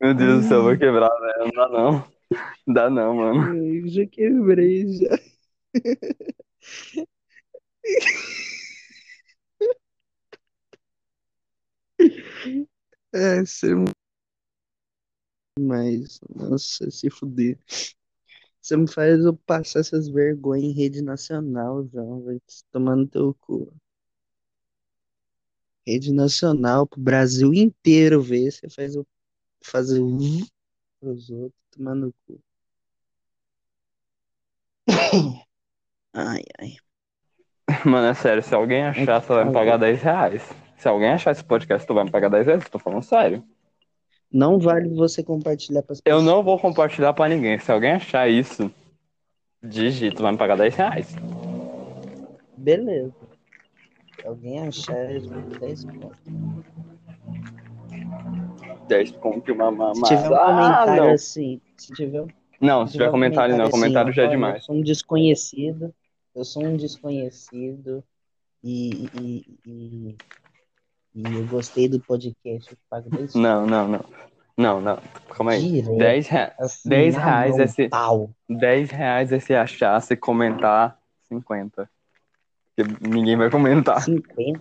Meu 0.00 0.14
Deus 0.14 0.42
do 0.42 0.48
céu, 0.48 0.58
eu 0.58 0.62
vou 0.64 0.78
quebrar, 0.78 1.10
velho. 1.20 1.44
Não 1.44 1.50
dá 1.52 1.68
não. 1.68 2.12
Não 2.66 2.74
dá 2.74 2.90
não, 2.90 3.14
mano. 3.16 3.40
Ai, 3.42 3.88
já 3.88 4.06
quebrei 4.06 4.86
já. 4.98 5.18
É, 13.14 13.40
você 13.40 13.74
não. 13.74 13.84
Mas, 15.58 16.18
nossa, 16.34 16.90
se 16.90 17.10
fuder. 17.10 17.58
Você 18.60 18.76
me 18.76 18.88
faz 18.90 19.18
eu 19.24 19.36
passar 19.36 19.80
essas 19.80 20.08
vergonhas 20.08 20.64
em 20.64 20.72
rede 20.72 21.02
nacional, 21.02 21.86
João. 21.88 22.22
Vai 22.22 22.38
no 22.96 23.06
teu 23.06 23.34
cu. 23.40 23.72
Rede 25.86 26.12
nacional, 26.12 26.86
pro 26.86 27.00
Brasil 27.00 27.52
inteiro 27.52 28.22
ver. 28.22 28.50
Você 28.50 28.68
faz 28.68 28.94
eu 28.94 29.06
fazer 29.64 30.00
um 30.00 30.40
pros 31.00 31.30
outros, 31.30 31.60
tomar 31.70 31.94
no 31.94 32.12
cu. 32.26 32.40
Ai, 36.14 36.42
ai. 36.60 36.76
Mano, 37.86 38.08
é 38.08 38.14
sério, 38.14 38.42
se 38.42 38.54
alguém 38.54 38.82
achar, 38.84 39.20
você 39.20 39.28
vai 39.28 39.46
me 39.46 39.52
pagar 39.52 39.78
10 39.78 40.02
reais. 40.02 40.42
Se 40.76 40.86
alguém 40.86 41.08
achar 41.08 41.30
esse 41.30 41.42
podcast, 41.42 41.86
tu 41.86 41.94
vai 41.94 42.04
me 42.04 42.10
pagar 42.10 42.28
10 42.28 42.46
reais, 42.46 42.68
tô 42.68 42.78
falando 42.78 43.02
sério. 43.02 43.42
Não 44.30 44.58
vale 44.58 44.88
você 44.94 45.22
compartilhar 45.22 45.82
pras 45.82 46.00
Eu 46.04 46.20
não 46.20 46.42
vou 46.42 46.58
compartilhar 46.58 47.12
pra 47.14 47.28
ninguém. 47.28 47.58
Se 47.58 47.72
alguém 47.72 47.92
achar 47.92 48.28
isso, 48.28 48.70
digita, 49.62 50.22
vai 50.22 50.32
me 50.32 50.38
pagar 50.38 50.56
10 50.56 50.74
reais. 50.74 51.14
Beleza. 52.56 53.14
Se 54.20 54.26
alguém 54.26 54.66
achar, 54.66 54.94
10 55.60 55.84
pontos. 55.84 56.18
10 58.88 59.10
conto 59.12 59.50
e 59.50 59.52
uma 59.52 59.94
Se 59.94 60.00
tiver 60.04 60.28
um 60.28 60.30
mamada. 60.30 60.36
Ah, 60.36 60.46
comentário 60.46 61.02
não. 61.04 61.12
assim, 61.12 61.60
Se 61.76 61.92
tiver, 61.92 62.26
Não, 62.60 62.86
se 62.86 62.92
tiver 62.92 63.10
comentário 63.10 63.56
não, 63.56 63.64
assim, 63.64 63.70
comentário 63.72 64.12
já 64.12 64.22
é 64.22 64.24
olha, 64.26 64.34
demais. 64.34 64.54
Eu 64.56 64.60
sou 64.62 64.74
um 64.76 64.82
desconhecido. 64.82 65.94
Eu 66.34 66.44
sou 66.44 66.64
um 66.64 66.76
desconhecido. 66.76 68.04
E, 68.62 69.08
e, 69.18 69.58
e, 69.66 70.16
e 71.14 71.22
eu 71.36 71.46
gostei 71.46 71.88
do 71.88 71.98
podcast. 72.00 72.70
Eu 72.70 72.78
pago 72.88 73.10
dois 73.10 73.34
Não, 73.34 73.66
não, 73.66 73.88
não. 73.88 74.04
Não, 74.56 74.80
não. 74.80 74.98
Calma 75.30 75.52
aí. 75.52 75.62
Direto, 75.82 75.96
10 75.98 76.26
reais. 76.28 76.52
assim, 76.58 76.88
10 76.88 77.16
reais 77.16 77.58
é 77.58 77.66
se- 77.66 77.88
pau. 77.88 78.30
10 78.48 78.90
reais 78.90 79.32
é 79.32 79.40
se 79.40 79.54
achar, 79.54 80.00
se 80.00 80.14
comentar 80.14 80.98
50. 81.28 81.88
Porque 82.84 83.08
ninguém 83.08 83.36
vai 83.36 83.50
comentar. 83.50 84.00
50. 84.00 84.60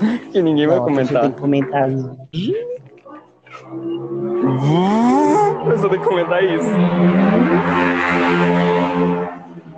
Que 0.32 0.40
ninguém 0.42 0.66
vai 0.66 0.76
Não, 0.78 0.84
comentar. 0.84 1.22
tem 1.22 1.32
que 1.32 1.40
comentar. 1.40 1.90
Eu 1.90 2.16
só 5.78 5.88
tenho 5.90 6.02
que 6.02 6.08
comentar 6.08 6.42
isso. 6.42 6.70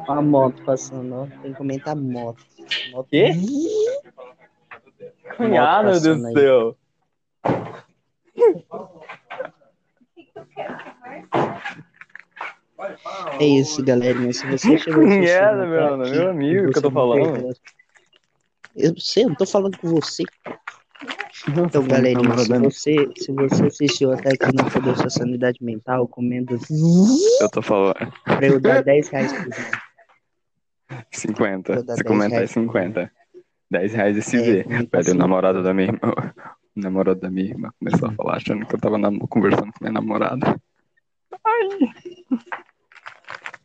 A 0.07 0.23
moto 0.23 0.63
passando, 0.65 1.13
ó. 1.15 1.27
Tem 1.43 1.51
que 1.53 1.59
comentar 1.59 1.97
moto. 1.97 2.45
moto. 2.93 3.09
Quê? 3.11 3.33
Ah, 5.59 5.83
meu 5.83 6.01
Deus 6.01 6.23
do 6.23 6.33
céu. 6.33 6.77
É 13.39 13.45
isso, 13.45 13.85
galerinha. 13.85 14.33
Se 14.33 14.47
você 14.47 14.77
chegou 14.79 15.03
Cunhada, 15.03 15.63
assistindo 15.63 15.69
meu, 15.69 15.85
até 15.85 15.97
meu 15.97 16.05
aqui, 16.07 16.31
amigo, 16.31 16.69
e 16.69 16.73
que 16.73 16.79
eu 16.79 16.83
tô 16.83 16.91
falando. 16.91 17.33
perdeu- 17.33 17.55
Eu 18.75 18.95
sei, 18.99 19.25
eu 19.25 19.29
não 19.29 19.37
tô 19.37 19.47
falando 19.47 19.79
com 19.79 19.89
você. 19.89 20.25
Então, 21.49 21.87
galerinha, 21.87 22.37
se 22.37 22.49
namorada. 22.49 22.71
você, 22.71 23.09
se 23.17 23.33
você 23.33 23.67
assistiu 23.67 24.13
até 24.13 24.31
aqui 24.31 24.55
não 24.55 24.65
perdeu 24.71 24.95
sua 24.97 25.11
sanidade 25.11 25.59
mental, 25.63 26.07
comendo 26.07 26.57
Eu 27.41 27.51
tô 27.51 27.61
falando. 27.63 27.95
pra 28.25 28.47
eu 28.47 28.61
dar 28.61 28.83
10 28.83 29.09
reais 29.09 29.33
por 29.33 29.51
dia. 29.51 29.71
50. 31.11 31.75
Vou 31.75 31.83
dar 31.83 31.97
Se 31.97 32.03
10 32.05 32.07
comentar 32.09 32.33
é 32.33 32.37
reais. 32.37 32.51
50. 32.51 33.13
10 33.71 33.93
reais 33.95 34.17
e 34.17 34.23
se 34.23 34.37
É, 34.37 34.41
vê. 34.43 34.63
comentar 34.65 35.03
Velho, 35.03 35.17
o 35.17 35.19
namorado 35.19 35.63
da 35.63 35.75
minha 35.75 35.89
irmã. 35.89 35.99
O 36.77 36.81
namorado 36.81 37.21
da 37.21 37.31
minha 37.31 37.49
irmã 37.51 37.71
começou 37.79 38.09
a 38.09 38.13
falar 38.13 38.37
achando 38.37 38.65
que 38.67 38.75
eu 38.75 38.81
tava 38.81 38.99
conversando 39.29 39.73
com 39.73 39.79
minha 39.85 39.93
namorada. 39.93 40.57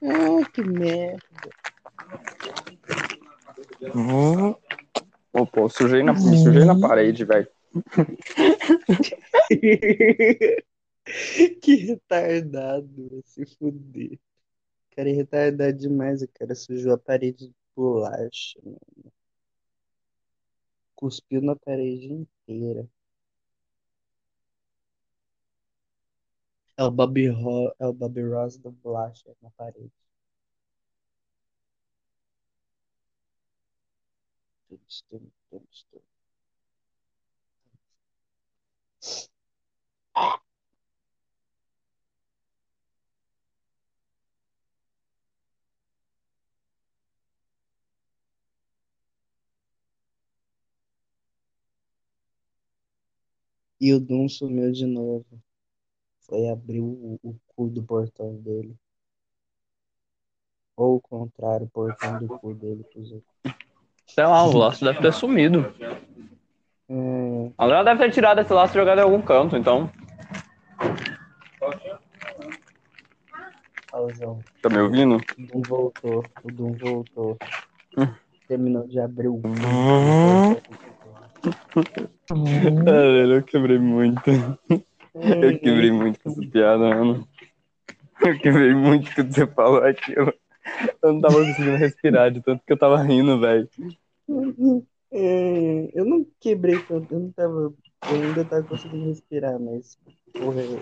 Ah, 0.07 0.49
que 0.53 0.63
merda. 0.63 1.19
Pô, 5.31 5.45
pô, 5.45 5.69
sujei 5.69 6.01
na, 6.01 6.13
me 6.13 6.37
sujei 6.37 6.63
na 6.63 6.79
parede, 6.79 7.25
velho. 7.25 7.47
que 11.61 11.75
retardado, 11.75 13.21
se 13.25 13.45
fuder. 13.45 14.13
O 14.13 14.95
cara 14.95 15.09
é 15.09 15.13
retardado 15.13 15.77
demais, 15.77 16.21
o 16.21 16.27
cara 16.29 16.55
sujou 16.55 16.93
a 16.93 16.97
parede 16.97 17.47
de 17.47 17.53
bolacha, 17.75 18.59
mano. 18.63 18.79
Cuspiu 20.95 21.41
na 21.41 21.55
parede 21.55 22.11
inteira. 22.11 22.87
É 26.77 26.83
o 26.83 26.89
Bobby, 26.91 27.27
Ro... 27.29 27.71
é 27.79 27.85
o 27.87 27.93
Bobby 27.93 28.23
Ross 28.23 28.57
da 28.57 28.71
bolacha 28.71 29.35
na 29.41 29.51
parede. 29.51 29.91
E 53.81 53.91
o 53.91 53.99
Doom 53.99 54.29
sumiu 54.29 54.71
de 54.71 54.85
novo. 54.85 55.25
Foi 56.27 56.49
abrir 56.49 56.81
o, 56.81 57.19
o 57.23 57.35
cu 57.55 57.67
do 57.69 57.81
portão 57.81 58.35
dele. 58.35 58.75
Ou 60.75 60.97
o 60.97 61.01
contrário, 61.01 61.65
o 61.65 61.69
portão 61.69 62.19
do 62.19 62.27
cu 62.27 62.53
dele 62.53 62.83
pros 62.91 63.11
outros. 63.11 63.55
Sei 64.05 64.25
lá, 64.25 64.43
o 64.45 64.57
laço 64.57 64.85
deve 64.85 65.01
ter 65.01 65.13
sumido. 65.13 65.73
Hum, 66.89 67.51
A 67.57 67.65
Léo 67.65 67.83
deve 67.83 68.03
ter 68.03 68.11
tirado 68.11 68.39
esse 68.39 68.53
laço 68.53 68.73
e 68.73 68.79
jogado 68.79 68.99
em 68.99 69.03
algum 69.03 69.21
canto, 69.21 69.57
então. 69.57 69.89
pauzão. 73.97 74.39
Tá 74.61 74.69
me 74.69 74.79
ouvindo? 74.79 75.15
O 75.17 75.41
Doom 75.47 75.61
voltou. 75.67 76.25
O 76.43 76.51
Doom 76.51 76.73
voltou. 76.73 77.37
Terminou 78.47 78.87
de 78.87 78.99
abrir 78.99 79.27
o 79.27 79.41
cu. 79.41 79.49
Ah, 82.29 82.91
eu 82.91 83.43
quebrei 83.43 83.79
muito. 83.79 84.21
Eu 85.41 85.59
quebrei 85.59 85.91
muito 85.91 86.19
com 86.19 86.29
essa 86.29 86.41
piada, 86.51 86.89
mano. 86.89 87.27
Eu 88.23 88.37
quebrei 88.39 88.73
muito 88.73 89.13
quando 89.13 89.33
você 89.33 89.47
falou 89.47 89.83
aquilo. 89.83 90.33
Eu 91.01 91.13
não 91.13 91.21
tava 91.21 91.45
conseguindo 91.45 91.77
respirar 91.77 92.31
de 92.31 92.41
tanto 92.41 92.63
que 92.65 92.73
eu 92.73 92.77
tava 92.77 93.01
rindo, 93.01 93.39
velho. 93.39 93.69
É, 95.11 95.89
eu 95.93 96.05
não 96.05 96.25
quebrei 96.39 96.77
tanto, 96.79 97.13
eu 97.13 97.19
não 97.19 97.31
tava. 97.31 97.73
Eu 98.09 98.21
ainda 98.21 98.43
tava 98.45 98.63
conseguindo 98.63 99.05
respirar, 99.07 99.59
mas. 99.59 99.97
Porra, 100.33 100.61
eu, 100.61 100.79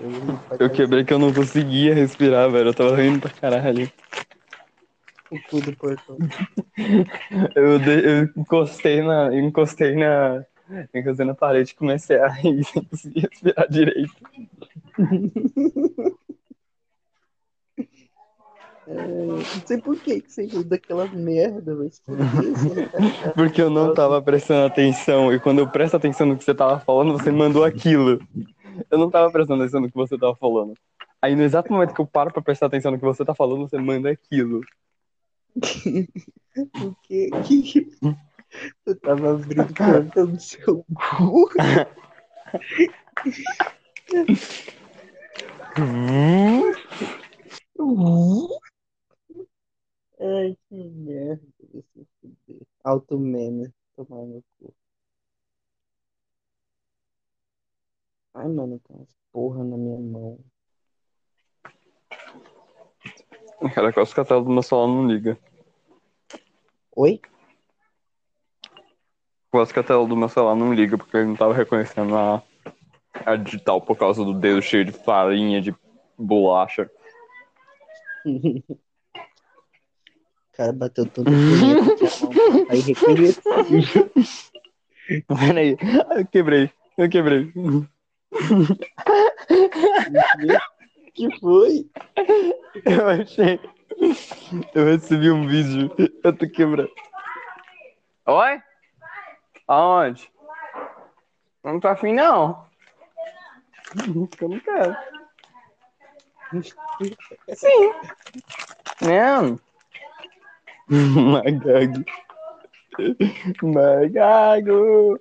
eu, 0.60 0.68
ri 0.68 0.76
quebrei 0.76 1.04
que 1.04 1.14
eu 1.14 1.20
não 1.20 1.32
conseguia 1.34 1.94
respirar, 1.94 2.50
velho. 2.52 2.70
Eu 2.70 2.74
tava 2.74 2.96
rindo 2.96 3.20
pra 3.22 3.30
caralho. 3.30 3.92
o 5.32 5.40
cu 5.50 5.62
do 5.62 5.74
portão. 5.76 6.18
Eu, 7.56 7.80
de- 7.80 8.06
eu 8.06 8.24
encostei 8.38 9.02
na. 9.02 9.28
eu 9.34 9.40
Encostei 9.40 9.96
na. 9.96 10.46
Encostei 10.94 11.26
na 11.26 11.36
parede 11.36 11.72
e 11.72 11.76
comecei 11.76 12.18
a 12.18 12.28
rir 12.28 12.64
sem 12.64 12.84
conseguir 12.84 13.22
respirar 13.22 13.70
direito. 13.70 14.16
É, 18.88 18.94
não 18.96 19.42
sei 19.66 19.80
por 19.80 19.98
que 19.98 20.24
você 20.28 20.46
riu 20.46 20.64
daquela 20.64 21.08
merda, 21.08 21.74
mas 21.74 22.00
por 22.00 22.16
que 22.18 22.86
tá 22.92 23.32
Porque 23.34 23.62
eu 23.62 23.70
não 23.70 23.94
tava 23.94 24.22
prestando 24.22 24.68
atenção. 24.68 25.34
E 25.34 25.40
quando 25.40 25.60
eu 25.60 25.68
presto 25.68 25.98
atenção 25.98 26.28
no 26.28 26.38
que 26.38 26.44
você 26.44 26.54
tava 26.54 26.80
falando, 26.80 27.14
você 27.14 27.32
mandou 27.32 27.64
aquilo. 27.64 28.20
Eu 28.92 28.98
não 28.98 29.10
tava 29.10 29.32
prestando 29.32 29.64
atenção 29.64 29.82
no 29.82 29.90
que 29.90 29.96
você 29.96 30.18
tava 30.18 30.36
falando. 30.36 30.74
Aí 31.22 31.36
no 31.36 31.42
exato 31.42 31.72
momento 31.72 31.94
que 31.94 32.02
eu 32.02 32.06
paro 32.06 32.32
pra 32.32 32.42
prestar 32.42 32.68
atenção 32.68 32.92
no 32.92 33.00
que 33.00 33.06
você 33.06 33.26
tá 33.26 33.34
falando, 33.34 33.68
você 33.68 33.78
manda 33.78 34.10
aquilo. 34.10 34.62
Por 36.74 36.96
que 37.02 37.30
que 37.44 37.90
você 38.84 38.96
tava 38.96 39.34
abrindo 39.34 39.64
o 39.64 39.74
portão 39.74 40.32
do 40.32 40.40
seu 40.40 40.86
cu? 40.94 41.50
Ai, 50.20 50.58
que 50.70 50.76
merda. 50.76 51.44
Alto 52.84 53.20
meme. 53.20 53.74
Tomar 53.96 54.26
no 54.26 54.44
cu. 54.60 54.74
Ai, 58.34 58.48
mano, 58.48 58.80
tem 58.80 58.96
umas 58.96 59.16
porra 59.32 59.64
na 59.64 59.78
minha 59.78 60.00
mão. 60.00 60.40
Cara, 63.74 63.92
quase 63.94 64.14
que 64.14 64.20
a 64.20 64.26
tela 64.26 64.44
do 64.44 64.50
meu 64.50 64.62
celular 64.62 64.88
não 64.88 65.08
liga. 65.08 65.38
Oi? 66.96 67.20
Quase 69.56 69.74
que 69.74 69.80
a 69.80 69.84
tela 69.84 70.06
do 70.06 70.18
meu 70.18 70.28
celular 70.28 70.54
não 70.54 70.74
liga, 70.74 70.98
porque 70.98 71.16
ele 71.16 71.28
não 71.28 71.36
tava 71.38 71.54
reconhecendo 71.54 72.14
a, 72.14 72.44
a 73.26 73.38
digital 73.38 73.80
por 73.80 73.96
causa 73.96 74.22
do 74.22 74.34
dedo 74.34 74.62
cheio 74.62 74.84
de 74.84 74.92
farinha, 74.92 75.62
de 75.62 75.74
bolacha. 76.18 76.92
O 78.26 78.62
cara 80.52 80.74
bateu 80.74 81.06
mão 81.06 81.24
aí 82.70 82.82
reconheceu. 82.82 84.12
Peraí, 85.26 85.78
eu 86.18 86.28
quebrei, 86.34 86.70
eu 86.98 87.10
quebrei. 87.10 87.54
que 91.14 91.40
foi? 91.40 91.90
Eu 92.84 93.08
achei. 93.08 93.58
Eu 94.74 94.84
recebi 94.84 95.32
um 95.32 95.48
vídeo. 95.48 95.90
Eu 96.22 96.36
tô 96.36 96.46
quebrando. 96.50 96.92
Oi? 98.26 98.65
Aonde? 99.68 100.32
Não 101.64 101.80
tá 101.80 101.92
afim, 101.92 102.14
não. 102.14 102.66
Eu 104.40 104.50
não 104.50 104.60
quero. 104.60 104.96
Sim. 107.54 107.92
Não. 109.02 109.60
Magago. 110.88 112.06
Magago. 113.64 115.18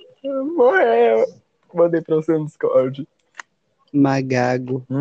Morreu. 0.57 1.24
Mandei 1.72 2.00
pra 2.02 2.16
você 2.16 2.33
no 2.33 2.44
Discord. 2.44 3.09
Magago. 3.92 4.87